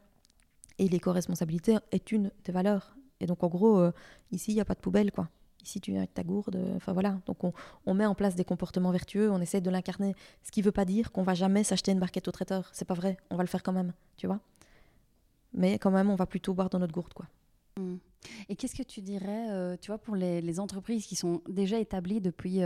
[0.78, 2.96] Et l'éco-responsabilité est une des valeurs.
[3.20, 3.92] Et donc, en gros, euh,
[4.32, 5.28] ici, il n'y a pas de poubelle, quoi.
[5.62, 6.56] Ici, tu viens avec ta gourde.
[6.56, 7.20] Euh, enfin, voilà.
[7.26, 9.30] Donc, on, met en place des comportements vertueux.
[9.30, 10.14] On essaie de l'incarner.
[10.42, 12.70] Ce qui ne veut pas dire qu'on va jamais s'acheter une barquette au traiteur.
[12.72, 13.18] C'est pas vrai.
[13.30, 14.40] On va le faire quand même, tu vois?
[15.52, 17.26] Mais quand même, on va plutôt boire dans notre gourde, quoi.
[17.78, 17.96] Mmh.
[18.48, 22.20] Et qu'est-ce que tu dirais, euh, tu vois, pour les, entreprises qui sont déjà établies
[22.20, 22.62] depuis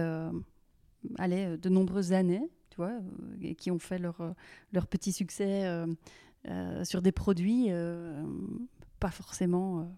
[1.18, 4.32] allez, euh, de nombreuses années, tu vois, euh, et qui ont fait leur, euh,
[4.72, 5.64] leur petit succès
[6.84, 7.70] sur des produits
[9.00, 9.90] pas forcément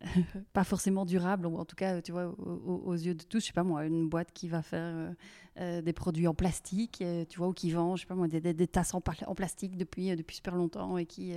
[0.52, 3.52] pas forcément durable, ou en tout cas, tu vois, aux, yeux de tous, je sais
[3.52, 5.12] pas moi, une boîte qui va faire euh,
[5.60, 8.28] euh, des produits en plastique, euh, tu vois, ou qui vend, je sais pas moi,
[8.28, 11.32] des, des, tasses en, plastique depuis, depuis super longtemps et qui,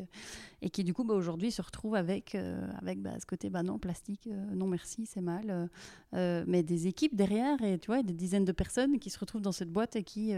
[0.62, 2.36] et qui du coup, bah, aujourd'hui, se retrouve avec,
[2.82, 5.70] avec bah, ce côté, bah non, plastique, non merci, c'est mal,
[6.14, 9.52] mais des équipes derrière et tu vois, des dizaines de personnes qui se retrouvent dans
[9.52, 10.34] cette boîte et qui,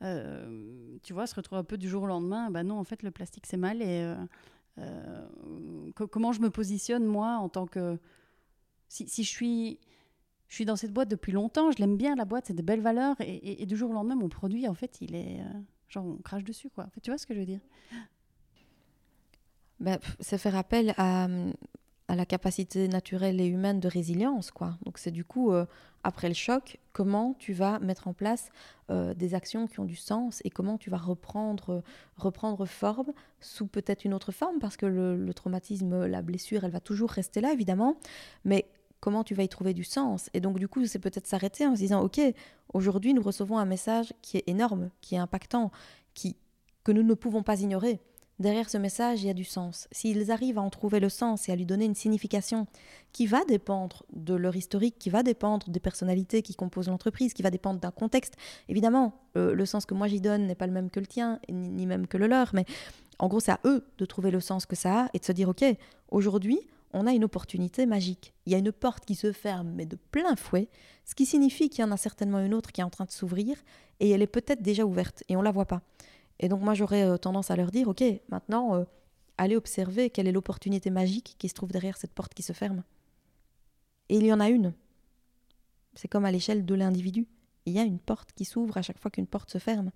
[0.00, 3.10] tu vois, se retrouvent un peu du jour au lendemain, bah non, en fait, le
[3.10, 4.14] plastique, c'est mal et
[4.78, 5.26] euh,
[6.10, 7.98] comment je me positionne moi en tant que
[8.88, 9.78] si, si, je suis
[10.48, 12.80] je suis dans cette boîte depuis longtemps, je l'aime bien la boîte, c'est de belles
[12.80, 16.16] valeurs et, du jour au lendemain mon produit en fait il est euh, genre on
[16.16, 16.86] crache dessus quoi.
[17.02, 17.60] tu vois ce que je veux dire?
[19.80, 21.28] Ben, ça fait appel à,
[22.08, 24.50] à la capacité naturelle et humaine de résilience.
[24.50, 24.76] Quoi.
[24.84, 25.64] Donc c'est du coup, euh,
[26.02, 28.50] après le choc, comment tu vas mettre en place
[28.90, 31.82] euh, des actions qui ont du sens et comment tu vas reprendre,
[32.16, 36.80] reprendre forme sous peut-être une autre forme, parce que le, traumatisme, la blessure, elle va
[36.80, 37.96] toujours rester là, évidemment,
[38.44, 38.66] mais
[39.00, 40.28] comment tu vas y trouver du sens?
[40.34, 42.20] Et donc du coup, c'est peut-être s'arrêter en se disant, OK,
[42.74, 45.70] aujourd'hui, nous recevons un message qui est énorme, qui est impactant,
[46.12, 46.36] qui,
[46.84, 48.00] que nous ne pouvons pas ignorer.
[48.40, 49.86] Derrière ce message, il y a du sens.
[49.92, 52.66] S'ils arrivent à en trouver le sens et à lui donner une signification
[53.12, 57.42] qui va dépendre de leur historique, qui va dépendre des personnalités qui composent l'entreprise, qui
[57.42, 58.34] va dépendre d'un contexte,
[58.68, 61.38] évidemment, euh, le sens que moi j'y donne n'est pas le même que le tien,
[61.48, 62.64] ni, même que le leur, mais
[63.20, 65.30] en gros, c'est à eux de trouver le sens que ça a et de se
[65.30, 65.64] dire, OK,
[66.10, 66.58] aujourd'hui,
[66.92, 68.34] on a une opportunité magique.
[68.46, 70.68] Il y a une porte qui se ferme, mais de plein fouet,
[71.04, 73.12] ce qui signifie qu'il y en a certainement une autre qui est en train de
[73.12, 73.56] s'ouvrir
[74.00, 75.82] et elle est peut-être déjà ouverte et on ne la voit pas.
[76.40, 78.84] Et donc moi j'aurais euh, tendance à leur dire, ok, maintenant, euh,
[79.38, 82.82] allez observer quelle est l'opportunité magique qui se trouve derrière cette porte qui se ferme.
[84.08, 84.74] Et il y en a une.
[85.94, 87.26] C'est comme à l'échelle de l'individu.
[87.66, 89.90] Il y a une porte qui s'ouvre à chaque fois qu'une porte se ferme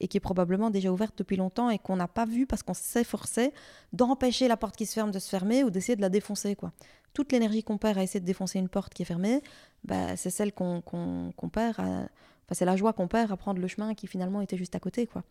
[0.00, 2.74] et qui est probablement déjà ouverte depuis longtemps et qu'on n'a pas vu parce qu'on
[2.74, 3.52] s'efforçait
[3.92, 6.56] d'empêcher la porte qui se ferme de se fermer ou d'essayer de la défoncer.
[6.56, 6.72] quoi.
[7.12, 9.42] Toute l'énergie qu'on perd à essayer de défoncer une porte qui est fermée,
[9.84, 10.82] bah, c'est celle qu'on
[11.52, 11.82] perd, à...
[11.82, 12.08] enfin,
[12.52, 15.06] c'est la joie qu'on perd à prendre le chemin qui finalement était juste à côté.
[15.06, 15.22] quoi.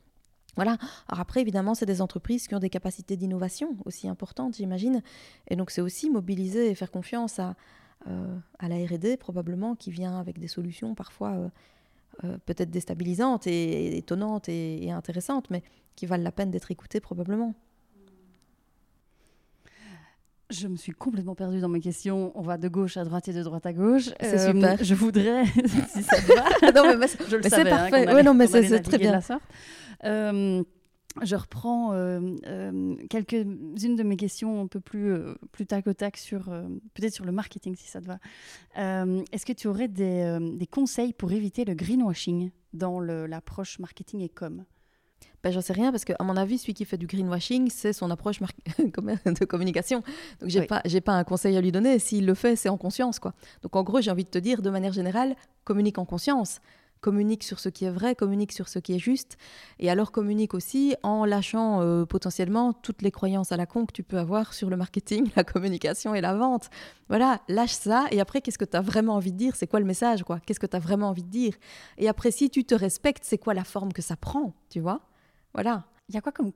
[0.56, 0.78] Voilà.
[1.08, 5.02] Alors après, évidemment, c'est des entreprises qui ont des capacités d'innovation aussi importantes, j'imagine.
[5.47, 7.56] Et donc, c'est aussi mobiliser et faire confiance à,
[8.08, 11.50] euh, à la R&D, probablement, qui vient avec des solutions parfois euh,
[12.24, 15.64] euh, peut-être déstabilisantes et, étonnantes et, intéressantes, mais
[15.95, 17.54] qui valent la peine d'être écoutées, probablement.
[20.50, 22.32] Je me suis complètement perdue dans mes questions.
[22.34, 24.10] On va de gauche à droite et de droite à gauche.
[24.20, 24.84] C'est super.
[24.84, 25.45] Je voudrais,
[25.88, 26.72] si ça te va.
[26.84, 27.70] non, mais je le savais.
[27.70, 28.16] C'est hein, parfait.
[28.16, 29.20] oui, non, mais c'est très bien.
[30.06, 30.64] Euh,
[31.22, 35.14] je reprends euh, euh, quelques-unes de mes questions un peu plus,
[35.52, 36.45] plus tac au tac sur
[36.93, 38.20] peut-être sur le marketing si ça te va.
[39.32, 44.30] Est-ce que tu aurais des, des, conseils pour éviter le greenwashing dans l'approche marketing et
[44.30, 44.64] com?
[45.44, 48.10] Ben, J'en sais rien parce qu'à mon avis, celui qui fait du greenwashing, c'est son
[48.12, 48.40] approche
[48.80, 50.04] de communication.
[50.40, 52.00] Donc, j'ai n'ai pas, pas un conseil à lui donner.
[52.00, 53.20] S'il le fait, c'est en conscience.
[53.20, 53.34] quoi.
[53.64, 56.60] Donc, en gros, j'ai envie de te dire, de manière générale, communique en conscience
[57.02, 59.38] communique sur ce qui est vrai, communique sur ce qui est juste,
[59.80, 63.94] et alors communique aussi en lâchant euh, potentiellement toutes les croyances à la con que
[63.94, 66.70] tu peux avoir sur le marketing, la communication et la vente.
[67.08, 69.56] Voilà, lâche ça, et après, qu'est-ce que tu as vraiment envie de dire?
[69.56, 70.40] C'est quoi le message, quoi?
[70.46, 71.54] Qu'est-ce que tu as vraiment envie de dire?
[71.98, 75.02] Et après, si tu te respectes, c'est quoi la forme que ça prend, tu vois?
[75.54, 75.86] Voilà.
[76.08, 76.52] Il y a quoi comme...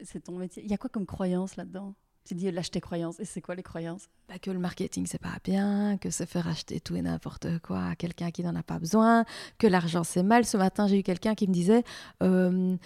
[0.00, 0.62] C'est ton métier.
[0.64, 1.94] Il y a quoi comme croyance là-dedans?
[2.24, 3.20] Tu dis lâche tes croyances.
[3.20, 4.08] Et c'est quoi les croyances?
[4.28, 7.84] Bah, Que le marketing, c'est pas bien, que se faire acheter tout et n'importe quoi
[7.88, 9.26] à quelqu'un qui n'en a pas besoin,
[9.58, 10.46] que l'argent, c'est mal.
[10.46, 11.84] Ce matin, j'ai eu quelqu'un qui me disait
[12.22, 12.76] euh,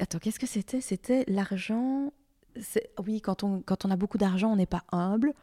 [0.00, 0.80] Attends, qu'est-ce que c'était?
[0.80, 2.12] C'était l'argent.
[3.04, 5.34] Oui, quand on, quand on a beaucoup d'argent, on n'est pas humble.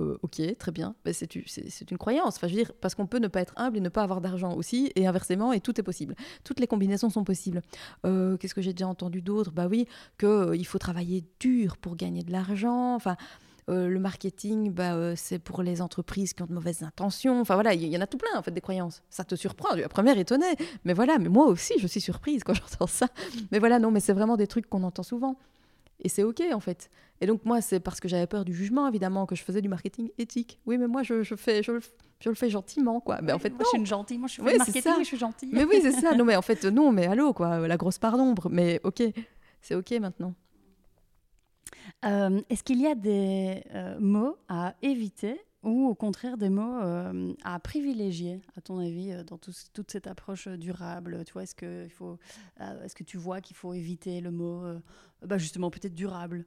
[0.00, 0.94] Euh, ok, très bien.
[1.12, 2.36] C'est une croyance.
[2.36, 4.20] Enfin, je veux dire, parce qu'on peut ne pas être humble et ne pas avoir
[4.20, 6.14] d'argent aussi, et inversement, et tout est possible.
[6.44, 7.62] Toutes les combinaisons sont possibles.
[8.06, 9.52] Euh, qu'est-ce que j'ai déjà entendu d'autre?
[9.52, 9.86] Bah oui,
[10.18, 12.94] qu'il euh, faut travailler dur pour gagner de l'argent.
[12.94, 13.16] Enfin.
[13.68, 17.40] le marketing, bah, c'est pour les entreprises qui ont de mauvaises intentions.
[17.40, 19.02] Enfin voilà, il y, en a tout plein en fait des croyances.
[19.10, 20.56] Ça te surprend, la première étonnée.
[20.84, 23.06] Mais voilà, mais moi aussi, je suis surprise quand j'entends ça.
[23.52, 25.36] Mais voilà, non, mais c'est vraiment des trucs qu'on entend souvent.
[26.02, 26.90] Et c'est OK, en fait.
[27.20, 29.68] Et donc, moi, c'est parce que j'avais peur du jugement, évidemment, que je faisais du
[29.68, 30.58] marketing éthique.
[30.66, 31.72] Oui, mais moi, je, je fais, je,
[32.20, 33.20] je, le fais gentiment, quoi.
[33.22, 34.18] Mais en fait, moi, je suis une gentille.
[34.18, 35.50] Moi, je fais du marketing, je suis gentille.
[35.52, 36.14] Mais oui, c'est ça.
[36.14, 37.66] Non, mais en fait, non, mais allô, quoi.
[37.68, 38.48] La grosse part d'ombre.
[38.50, 39.02] Mais OK,
[39.60, 40.34] c'est OK maintenant.
[42.04, 46.80] Euh, est-ce qu'il y a des euh, mots à éviter ou au contraire des mots
[46.80, 51.22] euh, à privilégier, à ton avis, dans toute cette approche durable?
[51.26, 52.18] Tu vois, est-ce que, il faut,
[52.58, 54.64] est-ce que tu vois qu'il faut éviter le mot,
[55.26, 56.44] bah justement, peut-être durable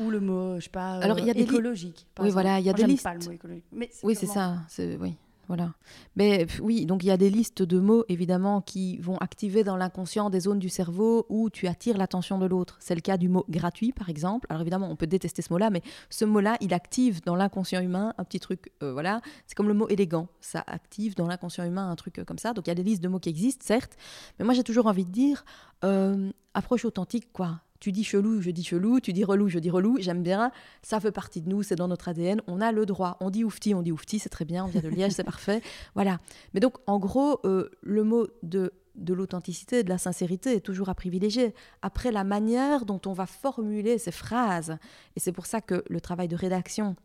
[0.00, 2.06] ou le mot, je sais pas, Alors, il y a écologique.
[2.20, 3.04] oui, voilà, il y a des listes.
[3.04, 4.58] Pas le mot écologique, mais oui, c'est ça.
[4.78, 5.16] Oui.
[5.48, 5.74] Voilà.
[6.16, 9.76] Mais oui, donc il y a des listes de mots, évidemment, qui vont activer dans
[9.76, 12.76] l'inconscient des zones du cerveau où tu attires l'attention de l'autre.
[12.80, 14.46] C'est le cas du mot gratuit, par exemple.
[14.50, 18.12] Alors évidemment, on peut détester ce mot-là, mais ce mot-là, il active dans l'inconscient humain
[18.18, 19.20] un petit truc, euh, voilà.
[19.46, 20.26] C'est comme le mot élégant.
[20.40, 22.52] Ça active dans l'inconscient humain un truc euh, comme ça.
[22.52, 23.96] Donc il y a des listes de mots qui existent, certes.
[24.38, 25.44] Mais moi, j'ai toujours envie de dire,
[25.84, 27.60] euh, approche authentique, quoi.
[27.80, 30.50] Tu dis chelou, je dis chelou, tu dis relou, je dis relou, j'aime bien,
[30.82, 33.16] ça fait partie de nous, c'est dans notre ADN, on a le droit.
[33.20, 35.62] On dit oufti, on dit oufti, c'est très bien, on vient de Liège, c'est parfait.
[35.94, 36.18] Voilà.
[36.54, 40.88] Mais donc, en gros, euh, le mot de, de l'authenticité, de la sincérité est toujours
[40.88, 41.54] à privilégier.
[41.82, 44.76] Après, la manière dont on va formuler ces phrases,
[45.16, 46.96] et c'est pour ça que le travail de rédaction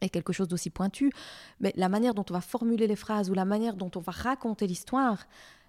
[0.00, 1.10] est quelque chose d'aussi pointu,
[1.60, 4.12] mais la manière dont on va formuler les phrases ou la manière dont on va
[4.12, 5.26] raconter l'histoire,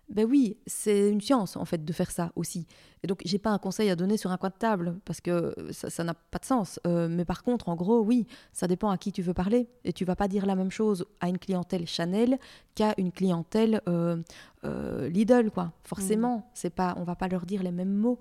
[0.10, 2.68] ben oui, c'est une science en fait de faire ça aussi.
[3.04, 5.56] Et donc j'ai pas un conseil à donner sur un coin de table parce que
[5.72, 6.80] ça n'a pas de sens.
[6.86, 9.94] Euh, mais par contre, en gros, oui, ça dépend à qui tu veux parler et
[9.94, 12.38] tu vas pas dire la même chose à une clientèle Chanel
[12.76, 14.18] qu'à une clientèle euh,
[14.64, 15.72] euh, Lidl, quoi.
[15.84, 16.44] Forcément, mm.
[16.54, 18.20] c'est pas, on va pas leur dire les mêmes mots.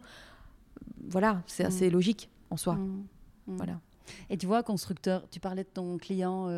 [1.06, 1.92] Voilà, c'est assez mm.
[1.92, 2.76] logique en soi.
[2.76, 3.06] Mm.
[3.46, 3.80] Voilà.
[4.30, 6.48] Et tu vois, constructeur, tu parlais de ton client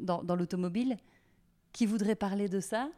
[0.00, 0.96] dans, dans l'automobile
[1.72, 2.90] qui voudrait parler de ça?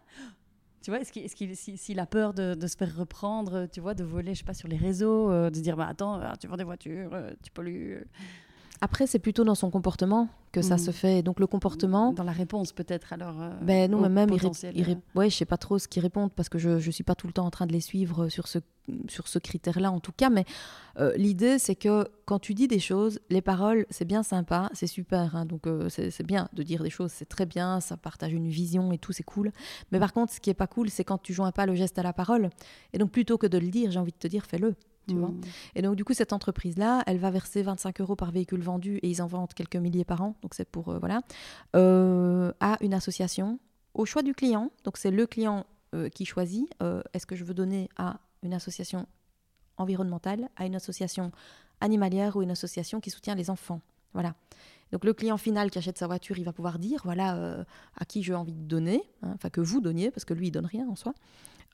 [0.82, 4.34] Tu vois, est-ce qu'il, s'il a peur de, se faire reprendre, tu vois, de voler,
[4.34, 6.64] je sais pas, sur les réseaux, euh, de dire, bah attends, euh, tu vends des
[6.64, 8.06] voitures, euh, tu pollues.
[8.82, 10.78] Après, c'est plutôt dans son comportement que ça mm.
[10.78, 11.22] se fait.
[11.22, 12.12] Donc le comportement.
[12.12, 13.40] Dans la réponse peut-être alors.
[13.40, 14.30] Euh, ben non, mais même
[14.74, 17.14] il, ouais, je sais pas trop ce qu'ils répondent parce que je je suis pas
[17.14, 18.58] tout le temps en train de les suivre sur ce
[19.08, 20.30] sur ce critère-là en tout cas.
[20.30, 20.44] Mais
[20.98, 24.86] euh, l'idée c'est que quand tu dis des choses, les paroles c'est bien sympa, c'est
[24.86, 25.36] super.
[25.36, 25.44] Hein.
[25.44, 28.92] donc euh, c'est bien de dire des choses, c'est très bien, ça partage une vision
[28.92, 29.52] et tout, c'est cool.
[29.92, 31.98] Mais par contre, ce qui est pas cool, c'est quand tu joins pas le geste
[31.98, 32.50] à la parole.
[32.92, 34.74] Et donc plutôt que de le dire, j'ai envie de te dire, fais-le.
[35.18, 35.40] Mm.
[35.74, 39.08] Et donc, du coup, cette entreprise-là, elle va verser 25 euros par véhicule vendu et
[39.08, 40.34] ils en vendent quelques milliers par an.
[40.42, 41.20] Donc, c'est pour, euh, voilà,
[41.76, 43.58] euh, à une association
[43.94, 44.70] au choix du client.
[44.84, 46.68] Donc, c'est le client euh, qui choisit
[47.12, 49.06] est-ce que je veux donner à une association
[49.76, 51.32] environnementale, à une association
[51.80, 53.80] animalière ou une association qui soutient les enfants?
[54.12, 54.34] Voilà.
[54.92, 57.64] Donc le client final qui achète sa voiture, il va pouvoir dire voilà
[57.96, 60.50] à qui j'ai envie de donner, hein, enfin que vous donniez, parce que lui il
[60.50, 61.14] donne rien en soi.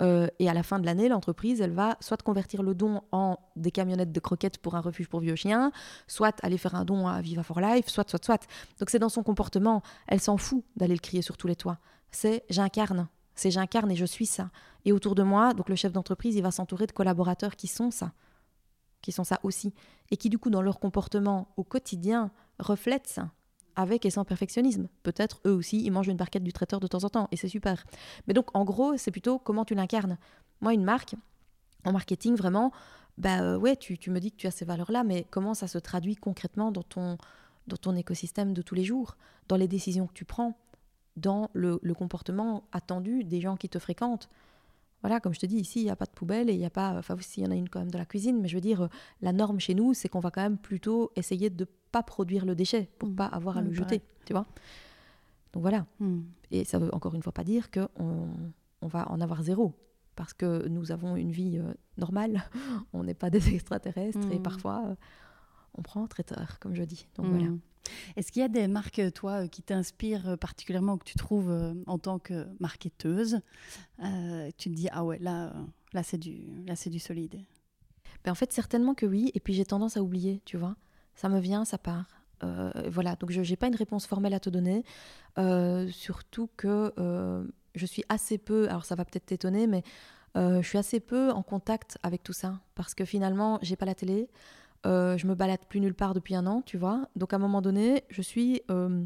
[0.03, 3.39] Euh, et à la fin de l'année, l'entreprise, elle va soit convertir le don en
[3.57, 5.73] des camionnettes de croquettes pour un refuge pour vieux chiens,
[6.07, 8.47] soit aller faire un don à Viva for Life, soit, soit, soit.
[8.79, 9.83] Donc c'est dans son comportement.
[10.07, 11.79] Elle s'en fout d'aller le crier sur tous les toits.
[12.11, 13.09] C'est j'incarne.
[13.35, 14.51] C'est j'incarne et je suis ça.
[14.85, 17.91] Et autour de moi, donc le chef d'entreprise, il va s'entourer de collaborateurs qui sont
[17.91, 18.13] ça,
[19.03, 19.75] qui sont ça aussi,
[20.11, 23.31] et qui du coup dans leur comportement au quotidien reflètent ça
[23.77, 24.89] avec et sans perfectionnisme.
[25.03, 27.49] Peut-être eux aussi, ils mangent une barquette du traiteur de temps en temps, et c'est
[27.49, 27.85] super.
[28.27, 30.19] Mais donc, en gros, c'est plutôt comment tu l'incarnes.
[30.63, 31.15] Moi, une marque,
[31.85, 32.73] en marketing, vraiment,
[33.19, 35.69] bah euh, ouais, tu, tu, me dis que tu as ces valeurs-là, mais comment ça
[35.69, 37.19] se traduit concrètement dans ton,
[37.67, 39.17] dans ton écosystème de tous les jours,
[39.49, 40.59] dans les décisions que tu prends,
[41.17, 44.29] dans le, le comportement attendu des gens qui te fréquentent
[45.03, 46.67] voilà, comme je te dis, ici, il n'y a pas de poubelle et il n'y
[46.67, 46.95] a pas.
[46.99, 48.83] Enfin, s'il y en a une quand même de la cuisine, mais je veux dire,
[48.83, 48.89] euh,
[49.21, 52.55] la norme chez nous, c'est qu'on va quand même plutôt essayer de pas produire le
[52.55, 53.17] déchet pour ne mmh.
[53.17, 54.47] pas avoir à le jeter, tu vois.
[55.55, 55.87] Donc voilà.
[55.99, 56.21] Mmh.
[56.51, 58.29] Et ça veut encore une fois pas dire qu'on
[58.83, 59.73] on va en avoir zéro.
[60.15, 62.45] Parce que nous avons une vie euh, normale,
[62.93, 64.43] on n'est pas des extraterrestres et mmh.
[64.43, 64.95] parfois euh,
[65.79, 67.07] on prend traiteur, comme je dis.
[67.17, 67.49] Donc voilà.
[68.17, 71.73] Est-ce qu'il y a des marques, toi, euh, qui t'inspirent particulièrement, que tu trouves euh,
[71.87, 73.41] en tant que marketeuse
[74.59, 75.55] Tu te dis, ah ouais, là,
[75.95, 77.41] là c'est du, là, du solide?
[78.25, 79.31] Ben en fait, certainement que oui.
[79.35, 80.77] Et puis j'ai tendance à oublier, tu vois.
[81.17, 82.07] Ça me vient, ça part.
[82.89, 84.85] voilà, donc je n'ai pas une réponse formelle à te donner.
[85.91, 86.93] surtout que
[87.75, 89.83] je suis assez peu, alors ça va peut-être t'étonner, mais
[90.35, 92.61] je suis assez peu en contact avec tout ça.
[92.75, 94.29] Parce que finalement, j'ai pas la télé.
[94.87, 97.09] Euh, je me balade plus nulle part depuis un an, tu vois.
[97.17, 99.05] Donc à un moment donné, je suis, euh,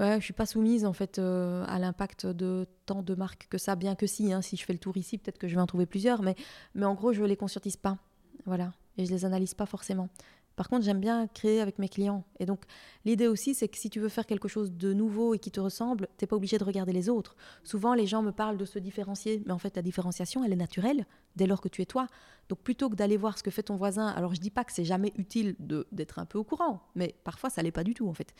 [0.00, 3.58] ouais, je suis pas soumise en fait euh, à l'impact de tant de marques que
[3.58, 5.60] ça, bien que si, hein, si je fais le tour ici, peut-être que je vais
[5.60, 6.34] en trouver plusieurs, mais,
[6.74, 7.98] mais en gros, je les conscientise pas,
[8.44, 10.08] voilà, et je les analyse pas forcément.
[10.56, 12.24] Par contre, j'aime bien créer avec mes clients.
[12.38, 12.62] Et donc,
[13.04, 15.60] l'idée aussi, c'est que si tu veux faire quelque chose de nouveau et qui te
[15.60, 17.36] ressemble, t'es pas obligé de regarder les autres.
[17.64, 20.56] Souvent, les gens me parlent de se différencier, mais en fait, la différenciation, elle est
[20.56, 22.06] naturelle dès lors que tu es toi.
[22.48, 24.72] Donc, plutôt que d'aller voir ce que fait ton voisin, alors je dis pas que
[24.72, 25.56] c'est jamais utile
[25.92, 28.34] d'être un peu au courant, mais parfois, ça l'est pas du tout, en fait.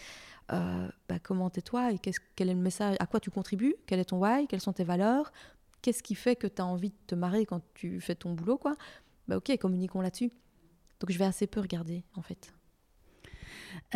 [0.52, 4.00] Euh, bah, comment t'es toi et quel est le message, à quoi tu contribues, quel
[4.00, 5.32] est ton why, quelles sont tes valeurs,
[5.80, 8.58] qu'est-ce qui fait que tu as envie de te marrer quand tu fais ton boulot,
[8.58, 8.76] quoi?
[9.28, 10.30] Bah, ok, communiquons là-dessus.
[11.02, 12.54] Donc je vais assez peu regarder en fait.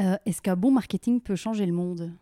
[0.01, 2.13] Euh, est-ce qu'un bon marketing peut changer le monde?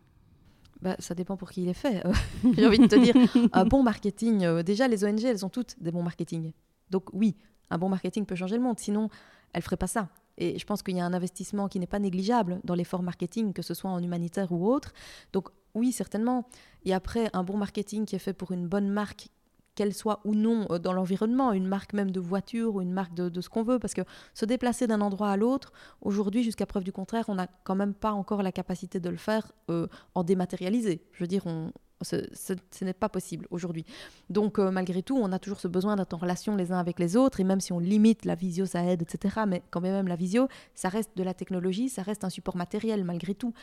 [0.79, 2.03] Bah, ça dépend pour qui il est fait.
[2.55, 3.15] J'ai envie de te dire,
[3.51, 6.53] un bon marketing, euh, déjà les ONG, elles ont toutes des bons marketing.
[6.91, 7.35] Donc oui,
[7.71, 9.09] un bon marketing peut changer le monde, sinon
[9.53, 10.09] elles ne feraient pas ça.
[10.37, 13.53] Et je pense qu'il y a un investissement qui n'est pas négligeable dans l'effort marketing,
[13.53, 14.93] que ce soit en humanitaire ou autre.
[15.33, 16.47] Donc oui, certainement.
[16.83, 19.29] Et après, un bon marketing qui est fait pour une bonne marque
[19.75, 23.13] qu'elle soit ou non euh, dans l'environnement, une marque même de voiture ou une marque
[23.13, 24.01] de, ce qu'on veut, parce que
[24.33, 25.71] se déplacer d'un endroit à l'autre,
[26.01, 29.17] aujourd'hui, jusqu'à preuve du contraire, on n'a quand même pas encore la capacité de le
[29.17, 31.01] faire euh, en dématérialisé.
[31.11, 31.71] Je veux dire, on,
[32.01, 33.85] ce, n'est pas possible aujourd'hui.
[34.29, 36.99] Donc, euh, malgré tout, on a toujours ce besoin d'être en relation les uns avec
[36.99, 39.41] les autres, et même si on limite la visio, ça aide, etc.
[39.47, 43.03] Mais quand même, la visio, ça reste de la technologie, ça reste un support matériel
[43.03, 43.53] malgré tout.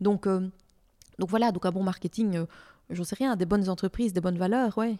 [0.00, 0.28] Donc,
[1.18, 2.44] donc voilà, donc un bon marketing,
[2.90, 4.96] j'en sais rien, des bonnes entreprises, des bonnes valeurs, ouais,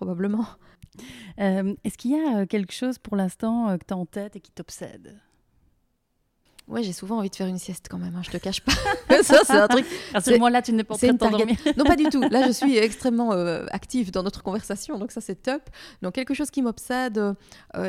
[0.00, 0.46] probablement.
[1.38, 4.04] Euh, est-ce qu'il y a euh, quelque chose pour l'instant euh, que tu as en
[4.04, 5.16] tête et qui t'obsède?
[6.66, 8.72] Ouais, j'ai souvent envie de faire une sieste quand même, hein, je te cache pas.
[9.22, 9.86] ça, c'est un truc.
[10.12, 11.56] À ce moment-là, tu n'es pas en train de t'endormir.
[11.78, 12.20] non, pas du tout.
[12.20, 13.30] Là, je suis extrêmement
[13.70, 15.62] active dans notre conversation, donc ça, c'est top.
[16.02, 17.34] Donc, quelque chose qui m'obsède,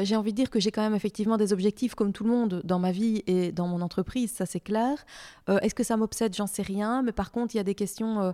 [0.04, 2.62] j'ai envie de dire que j'ai quand même effectivement des objectifs comme tout le monde
[2.64, 5.06] dans ma vie et dans mon entreprise, ça, c'est clair.
[5.48, 6.36] Est-ce que ça m'obsède?
[6.36, 7.02] J'en sais rien.
[7.02, 8.34] Mais par contre, il y a des questions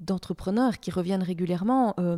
[0.00, 2.16] d'entrepreneurs qui reviennent régulièrement, euh,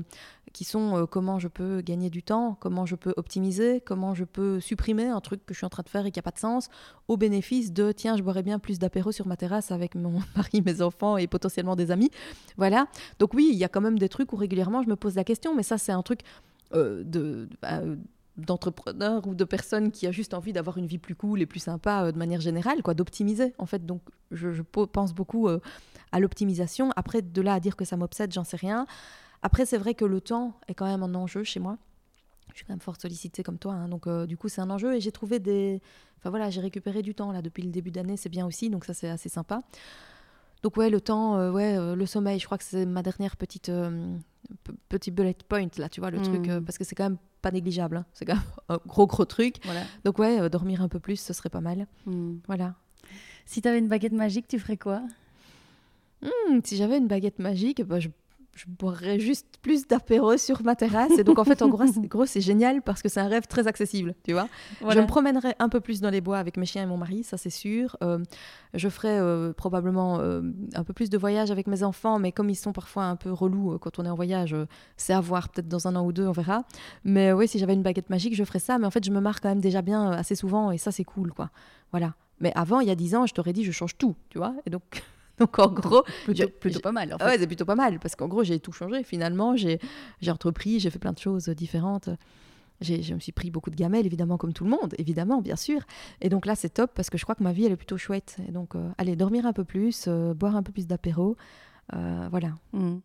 [0.53, 4.25] qui sont euh, comment je peux gagner du temps, comment je peux optimiser, comment je
[4.25, 6.31] peux supprimer un truc que je suis en train de faire et qui n'a pas
[6.31, 6.69] de sens,
[7.09, 10.63] au bénéfice de tiens, je boirais bien plus d'apéro sur ma terrasse avec mon mari,
[10.65, 12.11] mes enfants et potentiellement des amis.
[12.57, 12.87] Voilà.
[13.19, 15.25] Donc oui, il y a quand même des trucs où régulièrement je me pose la
[15.25, 16.21] question, mais ça c'est un truc
[16.75, 17.49] euh, de...
[17.61, 17.81] Bah,
[18.37, 21.61] d'entrepreneurs ou de personnes qui a juste envie d'avoir une vie plus cool et plus
[21.61, 23.85] sympa de manière générale, quoi, d'optimiser en fait.
[23.85, 26.91] Donc je, pense beaucoup à l'optimisation.
[26.97, 28.87] Après, de là à dire que ça m'obsède, j'en sais rien.
[29.43, 31.77] Après, c'est vrai que le temps est quand même un enjeu chez moi.
[32.53, 33.89] Je suis quand même fort sollicitée comme toi, hein.
[33.89, 35.81] donc euh, du coup c'est un enjeu et j'ai trouvé des...
[36.19, 38.85] Enfin voilà, j'ai récupéré du temps là depuis le début d'année, c'est bien aussi, donc
[38.85, 39.63] ça c'est assez sympa.
[40.63, 43.37] Donc ouais, le temps, euh, ouais, euh, le sommeil, je crois que c'est ma dernière
[43.37, 43.71] petite
[44.89, 46.65] petit bullet point là, tu vois le truc, hmm.
[46.65, 48.07] parce que c'est quand même pas négligeable, hein.
[48.13, 49.57] c'est quand même un gros gros truc.
[50.05, 51.87] Donc ouais, dormir un peu plus, ce serait pas mal.
[52.07, 52.37] Hmm.
[52.47, 52.75] Voilà.
[53.47, 55.03] Si tu avais une baguette magique, tu ferais quoi?
[56.23, 58.09] Hmm, si j'avais une baguette magique, bah, je,
[58.67, 61.13] boirais juste plus d'apéro sur ma terrasse.
[61.19, 64.15] Et donc, en fait, en gros, c'est génial parce que c'est un rêve très accessible,
[64.25, 64.49] tu vois.
[64.81, 67.25] Je me promènerais un peu plus dans les bois avec mes chiens et mon mari,
[67.25, 67.97] ça c'est sûr.
[68.03, 68.19] Euh,
[68.75, 70.43] je ferais euh, probablement euh,
[70.75, 73.33] un peu plus de voyages avec mes enfants, mais comme ils sont parfois un peu
[73.33, 74.55] relous quand on est en voyage,
[74.97, 76.65] c'est à voir peut-être dans un an ou deux, on verra.
[77.05, 78.79] Mais oui, si j'avais une baguette magique, je ferais ça.
[78.79, 81.05] Mais en fait, je me marre quand même déjà bien assez souvent et ça, c'est
[81.05, 81.51] cool, quoi.
[81.91, 82.15] Voilà.
[82.41, 84.55] Mais avant, il y a dix ans, je t'aurais dit, je change tout, tu vois.
[84.67, 84.83] Et donc.
[85.39, 87.15] Donc en gros, plutôt, pas mal.
[87.15, 87.25] En fait.
[87.25, 89.03] Ouais, c'est plutôt pas mal parce qu'en gros, j'ai tout changé.
[89.03, 89.79] Finalement, j'ai
[90.29, 92.09] entrepris, j'ai fait plein de choses différentes.
[92.83, 95.83] Je me suis pris beaucoup de gamelles, évidemment, comme tout le monde, évidemment, bien sûr.
[96.21, 97.97] Et donc là, c'est top parce que je crois que ma vie, elle est plutôt
[97.97, 98.37] chouette.
[98.49, 101.37] Et donc, euh, allez, dormir un peu plus, euh, boire un peu plus d'apéro,
[101.95, 102.57] euh, voilà.
[102.73, 102.97] Mm.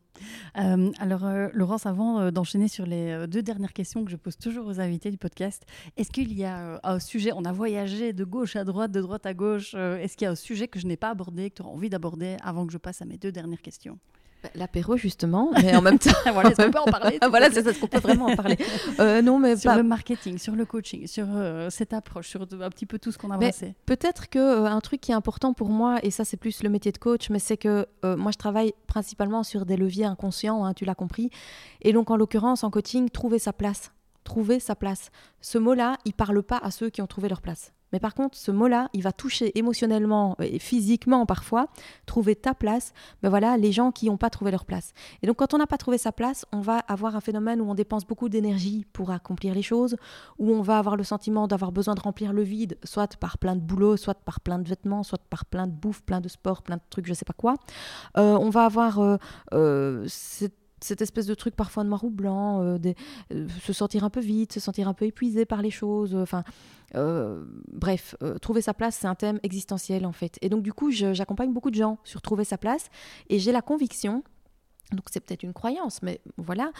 [0.58, 4.68] Euh, alors, euh, Laurence, avant d'enchaîner sur les deux dernières questions que je pose toujours
[4.68, 5.66] aux invités du podcast,
[5.98, 9.26] est-ce qu'il y a un sujet, on a voyagé de gauche à droite, de droite
[9.26, 11.62] à gauche, est-ce qu'il y a un sujet que je n'ai pas abordé, que tu
[11.62, 14.00] auras envie d'aborder avant que je passe à mes deux dernières questions?
[14.56, 17.74] L'apéro justement, mais en même temps, voilà, est-ce qu'on peut en parler Voilà, c'est ça,
[17.74, 18.58] ce qu'on peut vraiment en parler.
[19.00, 22.70] Euh, non, mais sur le marketing, sur le coaching, sur euh, cette approche, sur un
[22.70, 23.76] petit peu tout ce qu'on a passé.
[23.86, 26.70] Peut-être que euh, un truc qui est important pour moi, et ça c'est plus le
[26.70, 30.74] métier de coach, mais c'est que moi je travaille principalement sur des leviers inconscients, hein,
[30.74, 31.30] tu l'as compris,
[31.82, 33.92] et donc en l'occurrence en coaching, trouver sa place,
[34.24, 35.10] trouver sa place.
[35.42, 37.74] Ce mot-là, il parle pas à ceux qui ont trouvé leur place.
[37.94, 41.68] Mais par contre, ce mot-là, il va toucher émotionnellement et physiquement parfois,
[42.06, 44.94] trouver ta place, ben voilà, les gens qui n'ont pas trouvé leur place.
[45.22, 47.70] Et donc quand on n'a pas trouvé sa place, on va avoir un phénomène où
[47.70, 49.96] on dépense beaucoup d'énergie pour accomplir les choses,
[50.38, 53.56] où on va avoir le sentiment d'avoir besoin de remplir le vide, soit par plein
[53.56, 56.62] de boulot, soit par plein de vêtements, soit par plein de bouffe, plein de sport,
[56.62, 57.56] plein de trucs, je sais pas quoi.
[58.18, 59.18] Euh, on va avoir euh,
[59.54, 62.78] euh, cette cette espèce de truc parfois noir ou blanc, euh,
[63.34, 66.16] euh, se sentir un peu vite, se sentir un peu épuisé par les choses.
[66.16, 66.44] Enfin,
[67.74, 70.38] bref, trouver sa place, c'est un thème existentiel en fait.
[70.42, 72.90] Et donc du coup, j'accompagne beaucoup de gens sur trouver sa place,
[73.30, 74.24] et j'ai la conviction
[74.94, 76.72] donc c'est peut-être une croyance, mais voilà,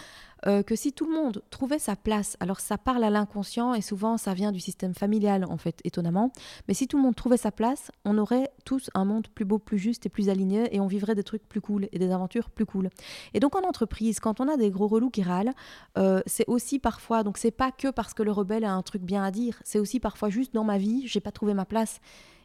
[0.46, 3.82] euh, que si tout le monde trouvait sa place, alors ça parle à l'inconscient et
[3.82, 6.32] souvent ça vient du système familial en fait, étonnamment,
[6.68, 9.60] mais si tout le monde trouvait sa place, on aurait tous un monde plus beau,
[9.60, 12.50] plus juste et plus aligné et on vivrait des trucs plus cool et des aventures
[12.50, 12.90] plus cool.
[13.34, 15.54] Et donc en entreprise, quand on a des gros relous qui râlent,
[15.98, 19.02] euh, c'est aussi parfois, donc c'est pas que parce que le rebelle a un truc
[19.02, 22.00] bien à dire, c'est aussi parfois juste dans ma vie, j'ai pas trouvé ma place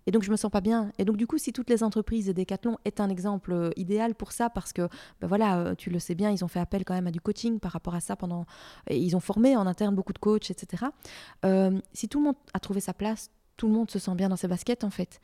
[0.07, 0.93] et donc, je me sens pas bien.
[0.99, 4.33] Et donc, du coup, si toutes les entreprises Decathlon est un exemple euh, idéal pour
[4.33, 4.89] ça, parce que,
[5.21, 7.21] ben voilà, euh, tu le sais bien, ils ont fait appel quand même à du
[7.21, 8.47] coaching par rapport à ça pendant.
[8.91, 10.87] Ils ont formé en interne beaucoup de coachs, etc.
[11.45, 14.29] Euh, si tout le monde a trouvé sa place, tout le monde se sent bien
[14.29, 15.21] dans ses baskets, en fait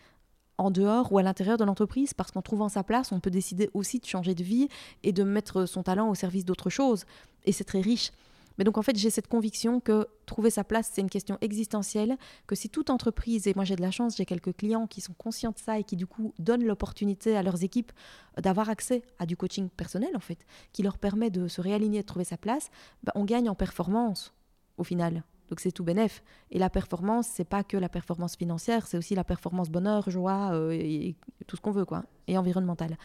[0.60, 3.70] en dehors ou à l'intérieur de l'entreprise, parce qu'en trouvant sa place, on peut décider
[3.74, 4.68] aussi de changer de vie
[5.04, 7.04] et de mettre son talent au service d'autre chose.
[7.44, 8.10] Et c'est très riche.
[8.58, 12.16] Mais donc en fait, j'ai cette conviction que trouver sa place, c'est une question existentielle,
[12.46, 15.14] que si toute entreprise, et moi j'ai de la chance, j'ai quelques clients qui sont
[15.14, 17.92] conscients de ça et qui du coup donnent l'opportunité à leurs équipes
[18.36, 22.06] d'avoir accès à du coaching personnel en fait, qui leur permet de se réaligner, de
[22.06, 22.70] trouver sa place,
[23.04, 24.34] bah, on gagne en performance
[24.76, 25.22] au final.
[25.48, 26.22] Donc c'est tout bénef.
[26.50, 30.50] Et la performance, c'est pas que la performance financière, c'est aussi la performance bonheur, joie
[30.52, 32.98] euh, et, tout ce qu'on veut quoi, et environnementale.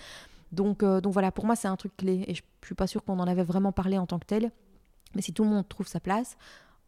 [0.51, 2.87] Donc, euh, donc voilà, pour moi c'est un truc clé et je, je suis pas
[2.87, 4.51] sûre qu'on en avait vraiment parlé en tant que tel.
[5.15, 6.37] Mais si tout le monde trouve sa place,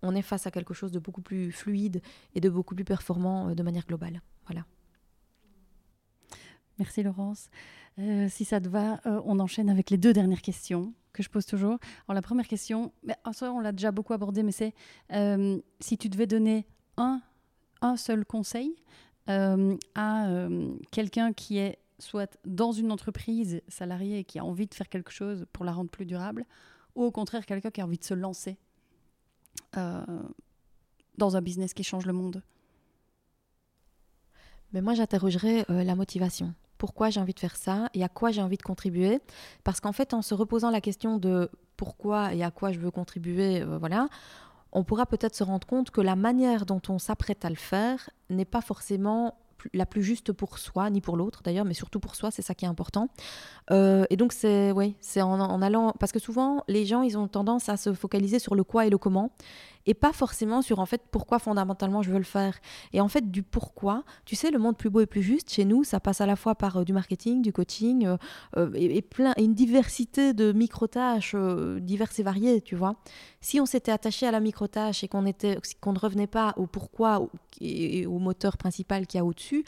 [0.02, 2.02] on est face à quelque chose de beaucoup plus fluide
[2.34, 4.22] et de beaucoup plus performant euh, de manière globale.
[4.46, 4.66] Voilà.
[6.78, 7.50] Merci Laurence.
[8.00, 11.30] Euh, si ça te va, euh, on enchaîne avec les deux dernières questions que je
[11.30, 11.78] pose toujours.
[12.08, 14.74] Alors la première question, mais, on l'a déjà beaucoup abordé, mais c'est
[15.80, 16.68] si tu devais donner
[16.98, 17.22] un,
[17.82, 18.76] un seul conseil
[19.28, 20.28] à
[20.92, 25.12] quelqu'un qui est soit dans une entreprise salariée et qui a envie de faire quelque
[25.12, 26.46] chose pour la rendre plus durable,
[26.96, 28.58] ou au contraire quelqu'un qui a envie de se lancer
[29.78, 30.04] euh,
[31.18, 32.42] dans un business qui change le monde
[34.74, 36.54] Mais moi, j'interrogerais euh, la motivation.
[36.78, 39.22] Pourquoi j'ai envie de faire ça et à quoi j'ai envie de contribuer?
[39.64, 42.92] Parce qu'en fait, en se reposant la question de pourquoi et à quoi je veux
[42.92, 44.08] contribuer, euh, voilà,
[44.72, 48.10] on pourra peut-être se rendre compte que la manière dont on s'apprête à le faire
[48.30, 49.38] n'est pas forcément
[49.74, 52.54] la plus juste pour soi, ni pour l'autre d'ailleurs, mais surtout pour soi, c'est ça
[52.54, 53.10] qui est important.
[53.72, 54.72] Euh, et donc c'est
[55.22, 58.64] en, allant parce que souvent les gens ils ont tendance à se focaliser sur le
[58.64, 59.32] quoi et le comment
[59.86, 62.60] et pas forcément sur en fait pourquoi fondamentalement je veux le faire.
[62.94, 65.66] Et en fait du pourquoi, tu sais le monde plus beau et plus juste chez
[65.66, 68.08] nous, ça passe à la fois par euh, du marketing, du coaching
[68.58, 71.36] euh, et, plein une diversité de micro-tâches
[71.80, 72.96] diverses et variées, tu vois.
[73.42, 76.66] Si on s'était attaché à la micro-tâche et qu'on était qu'on ne revenait pas au
[76.66, 77.28] pourquoi
[77.62, 79.64] et au moteur principal qui y a au-dessus,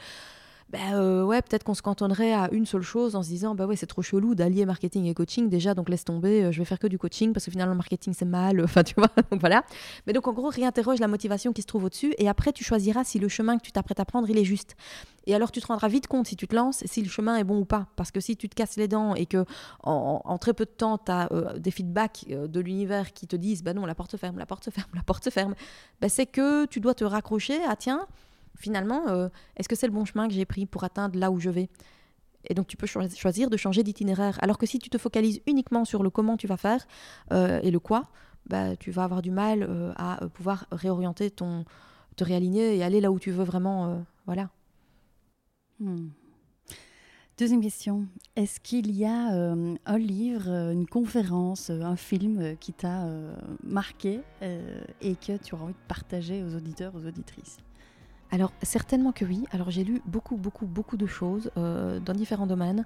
[0.69, 3.65] ben euh, ouais, peut-être qu'on se cantonnerait à une seule chose en se disant bah
[3.65, 6.65] ouais, c'est trop chelou d'allier marketing et coaching déjà, donc laisse tomber, euh, je vais
[6.65, 9.39] faire que du coaching parce que finalement le marketing c'est mal, enfin tu vois, donc
[9.39, 9.63] voilà.
[10.05, 13.05] Mais donc en gros, réinterroge la motivation qui se trouve au-dessus et après tu choisiras
[13.05, 14.75] si le chemin que tu t'apprêtes à prendre il est juste.
[15.25, 17.45] Et alors tu te rendras vite compte si tu te lances si le chemin est
[17.45, 19.45] bon ou pas, parce que si tu te casses les dents et que
[19.83, 23.63] en, très peu de temps tu as euh, des feedbacks de l'univers qui te disent
[23.63, 25.55] bah non la porte ferme, la porte ferme, la porte ferme,
[26.01, 28.05] bah c'est que tu dois te raccrocher à tiens
[28.57, 31.39] finalement, euh, est-ce que c'est le bon chemin que j'ai pris pour atteindre là où
[31.39, 31.69] je vais?
[32.49, 34.37] Et donc tu peux choisir de changer d'itinéraire.
[34.41, 36.85] Alors que si tu te focalises uniquement sur le comment tu vas faire
[37.31, 38.09] euh, et le quoi,
[38.47, 41.65] bah, tu vas avoir du mal euh, à pouvoir réorienter ton,
[42.15, 44.05] te réaligner et aller là où tu veux vraiment.
[44.25, 44.49] voilà.
[45.79, 46.07] Hmm.
[47.37, 48.07] Deuxième question.
[48.35, 53.05] Est-ce qu'il y a un livre, une conférence, un film qui t'a
[53.63, 57.59] marqué et que tu auras envie de partager aux auditeurs, aux auditrices?
[58.31, 59.43] Alors certainement que oui.
[59.51, 62.85] Alors j'ai lu beaucoup, beaucoup, beaucoup de choses euh, dans différents domaines.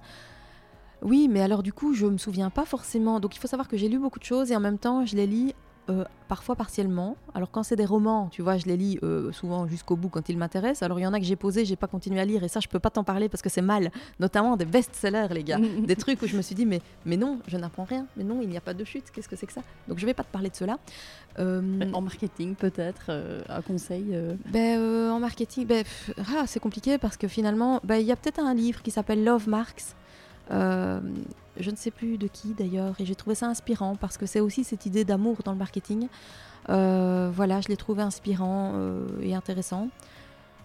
[1.02, 3.18] Oui, mais alors du coup, je me souviens pas forcément.
[3.18, 5.16] Donc il faut savoir que j'ai lu beaucoup de choses et en même temps, je
[5.16, 5.54] les lis
[5.90, 7.16] euh, parfois partiellement.
[7.34, 10.28] Alors quand c'est des romans, tu vois, je les lis euh, souvent jusqu'au bout quand
[10.28, 10.82] ils m'intéressent.
[10.82, 12.60] Alors il y en a que j'ai posé, j'ai pas continué à lire et ça
[12.60, 13.90] je peux pas t'en parler parce que c'est mal.
[14.20, 17.40] Notamment des best-sellers les gars, des trucs où je me suis dit mais mais non,
[17.48, 18.06] je n'apprends rien.
[18.16, 19.10] Mais non, il n'y a pas de chute.
[19.10, 19.62] Qu'est-ce que c'est que ça?
[19.88, 20.78] Donc je vais pas te parler de cela.
[21.38, 23.10] Euh, en marketing peut-être
[23.48, 24.16] un conseil.
[24.52, 25.84] Ben, en marketing, ben,
[26.18, 29.24] ah, c'est compliqué parce que finalement, ben, il y a peut-être un livre qui s'appelle
[29.24, 29.96] Love Marks
[30.52, 31.00] euh,
[31.58, 34.40] je ne sais plus de qui d'ailleurs, et j'ai trouvé ça inspirant parce que c'est
[34.40, 36.08] aussi cette idée d'amour dans le marketing.
[36.70, 39.88] Euh, voilà, je l'ai trouvé inspirant euh, et intéressant.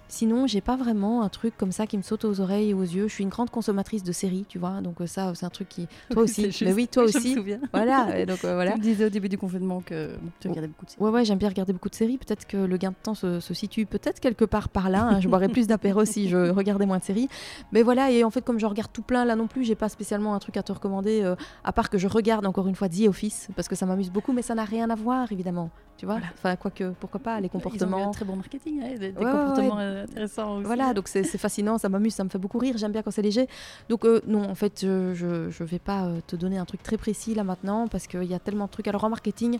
[0.09, 2.81] Sinon, j'ai pas vraiment un truc comme ça qui me saute aux oreilles et aux
[2.83, 3.07] yeux.
[3.07, 4.81] Je suis une grande consommatrice de séries, tu vois.
[4.81, 5.87] Donc euh, ça, c'est un truc qui.
[6.11, 6.49] Toi aussi.
[6.61, 7.31] Mais oui, toi Je aussi.
[7.31, 7.59] me souviens.
[7.73, 8.17] Voilà.
[8.19, 8.71] Et donc euh, voilà.
[8.71, 11.03] Tu me disais au début du confinement que tu regardais beaucoup de séries.
[11.03, 12.17] Ouais, ouais, j'aime bien regarder beaucoup de séries.
[12.17, 15.03] Peut-être que le gain de temps se, se situe peut-être quelque part par là.
[15.03, 15.19] hein.
[15.19, 17.27] Je boirais plus d'apéro si je regardais moins de séries.
[17.71, 19.89] Mais voilà, et en fait, comme je regarde tout plein là non plus, j'ai pas
[19.89, 22.87] spécialement un truc à te recommander, euh, à part que je regarde encore une fois
[22.87, 25.69] The Office, parce que ça m'amuse beaucoup, mais ça n'a rien à voir, évidemment.
[25.97, 26.27] Tu vois Voilà.
[26.37, 28.07] Enfin, quoique, pourquoi pas, les Ils ont eu comportements.
[28.09, 30.65] un très bon marketing, hein, des, des Ouais, ouais, comportements euh, intéressants aussi.
[30.65, 33.21] Voilà, donc c'est fascinant, ça m'amuse, ça me fait beaucoup rire, j'aime bien quand c'est
[33.21, 33.47] léger.
[33.89, 36.83] Donc euh, non, en fait, je, je, je vais pas euh, te donner un truc
[36.83, 38.87] très précis là maintenant, parce qu'il y a tellement de trucs.
[38.87, 39.59] Alors en marketing,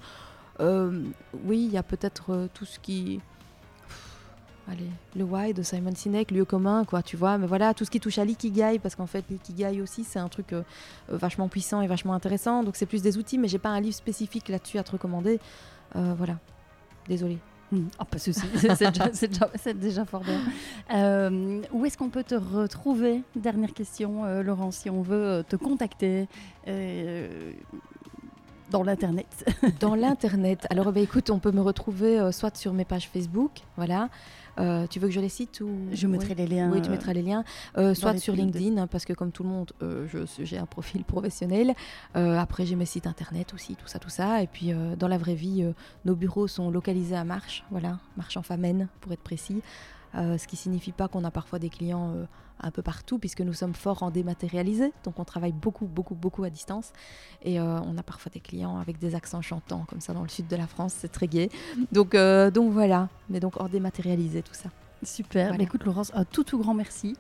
[0.60, 1.04] euh,
[1.46, 3.20] oui, il y a peut-être euh, tout ce qui...
[4.70, 7.38] Allez, le why de Simon Sinek, lieu commun, quoi, tu vois.
[7.38, 10.28] Mais voilà, tout ce qui touche à l'ikigai, parce qu'en fait, l'ikigai aussi, c'est un
[10.28, 10.64] truc euh,
[11.10, 12.64] euh, vachement puissant et vachement intéressant.
[12.64, 15.40] Donc c'est plus des outils, mais j'ai pas un livre spécifique là-dessus à te recommander.
[15.96, 16.36] Euh, voilà,
[17.08, 17.38] désolée.
[17.72, 17.88] Hmm.
[18.00, 18.22] Ah, pas de
[19.14, 20.40] c'est déjà, déjà- fort bien.
[20.94, 23.24] Euh, où est-ce qu'on peut te retrouver?
[23.36, 26.28] Dernière question, euh, Laurent, si on veut euh, te contacter
[28.72, 29.28] dans l'internet.
[29.80, 30.66] Dans l'internet.
[30.70, 34.10] Alors, bah, écoute, on peut me retrouver soit sur mes pages Facebook, voilà.
[34.60, 35.70] Euh, tu veux que je les cite ou?
[35.92, 36.72] Je mettrai les liens.
[36.72, 37.44] Oui, tu mettras les liens.
[37.78, 38.36] Euh, soit sur.
[38.38, 40.08] LinkedIn, hein, parce que comme tout le monde, euh,
[40.40, 41.74] j'ai un profil professionnel.
[42.14, 44.42] Après, j'ai mes sites internet aussi, tout ça, tout ça.
[44.42, 45.66] Et puis, dans la vraie vie,
[46.06, 49.62] nos bureaux sont localisés à Marche, voilà, Marche en Famenne, pour être précis.
[50.18, 52.26] Euh, ce qui signifie pas qu'on a parfois des clients euh,
[52.60, 54.92] un peu partout, puisque nous sommes forts en dématérialisé.
[55.04, 56.92] Donc, on travaille beaucoup, beaucoup, beaucoup à distance.
[57.44, 60.30] Et euh, on a parfois des clients avec des accents chantants, comme ça, dans le
[60.30, 60.94] sud de la France.
[60.98, 61.50] C'est très gai.
[61.92, 63.10] Donc, donc voilà.
[63.30, 64.70] Mais donc, hors dématérialisé, tout ça.
[65.04, 65.48] Super.
[65.48, 65.58] Voilà.
[65.58, 67.16] Bah, écoute, Laurence, un tout, tout grand merci.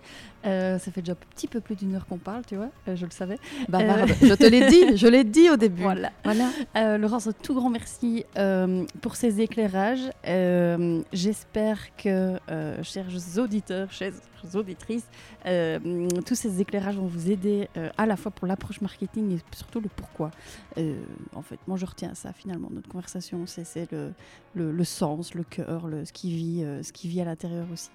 [0.46, 2.96] Euh, ça fait déjà un petit peu plus d'une heure qu'on parle, tu vois, euh,
[2.96, 3.38] je le savais.
[3.68, 4.12] Bavarde.
[4.22, 5.82] Je te l'ai dit, je l'ai dit au début.
[5.82, 6.12] Voilà.
[6.24, 6.50] Voilà.
[6.78, 10.10] Euh, Laurence, un tout grand merci euh, pour ces éclairages.
[10.28, 13.08] Euh, J'espère que, euh, chers
[13.38, 14.14] auditeurs, chères
[14.56, 15.08] auditrices,
[15.46, 19.40] euh, tous ces éclairages vont vous aider euh, à la fois pour l'approche marketing et
[19.56, 20.32] surtout le pourquoi.
[20.78, 20.96] Euh,
[21.36, 22.70] en fait, moi je retiens ça finalement.
[22.72, 24.12] Notre conversation, c'est le,
[24.56, 27.66] le, le sens, le cœur, le, ce, qui vit, euh, ce qui vit à l'intérieur
[27.72, 27.90] aussi.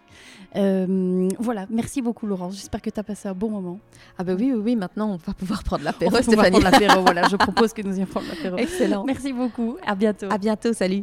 [1.38, 2.57] Voilà, merci beaucoup Laurence.
[2.57, 3.78] J'espère que tu as passé un bon moment.
[4.18, 6.61] Ah ben oui, oui, oui, maintenant on va pouvoir prendre On l'apéro, va Stéphanie.
[6.61, 7.03] prendre l'apéro.
[7.03, 8.57] voilà, je propose que nous y prendre l'apéro.
[8.57, 9.05] Excellent.
[9.05, 9.76] Merci beaucoup.
[9.86, 10.26] À bientôt.
[10.30, 11.03] À bientôt, salut.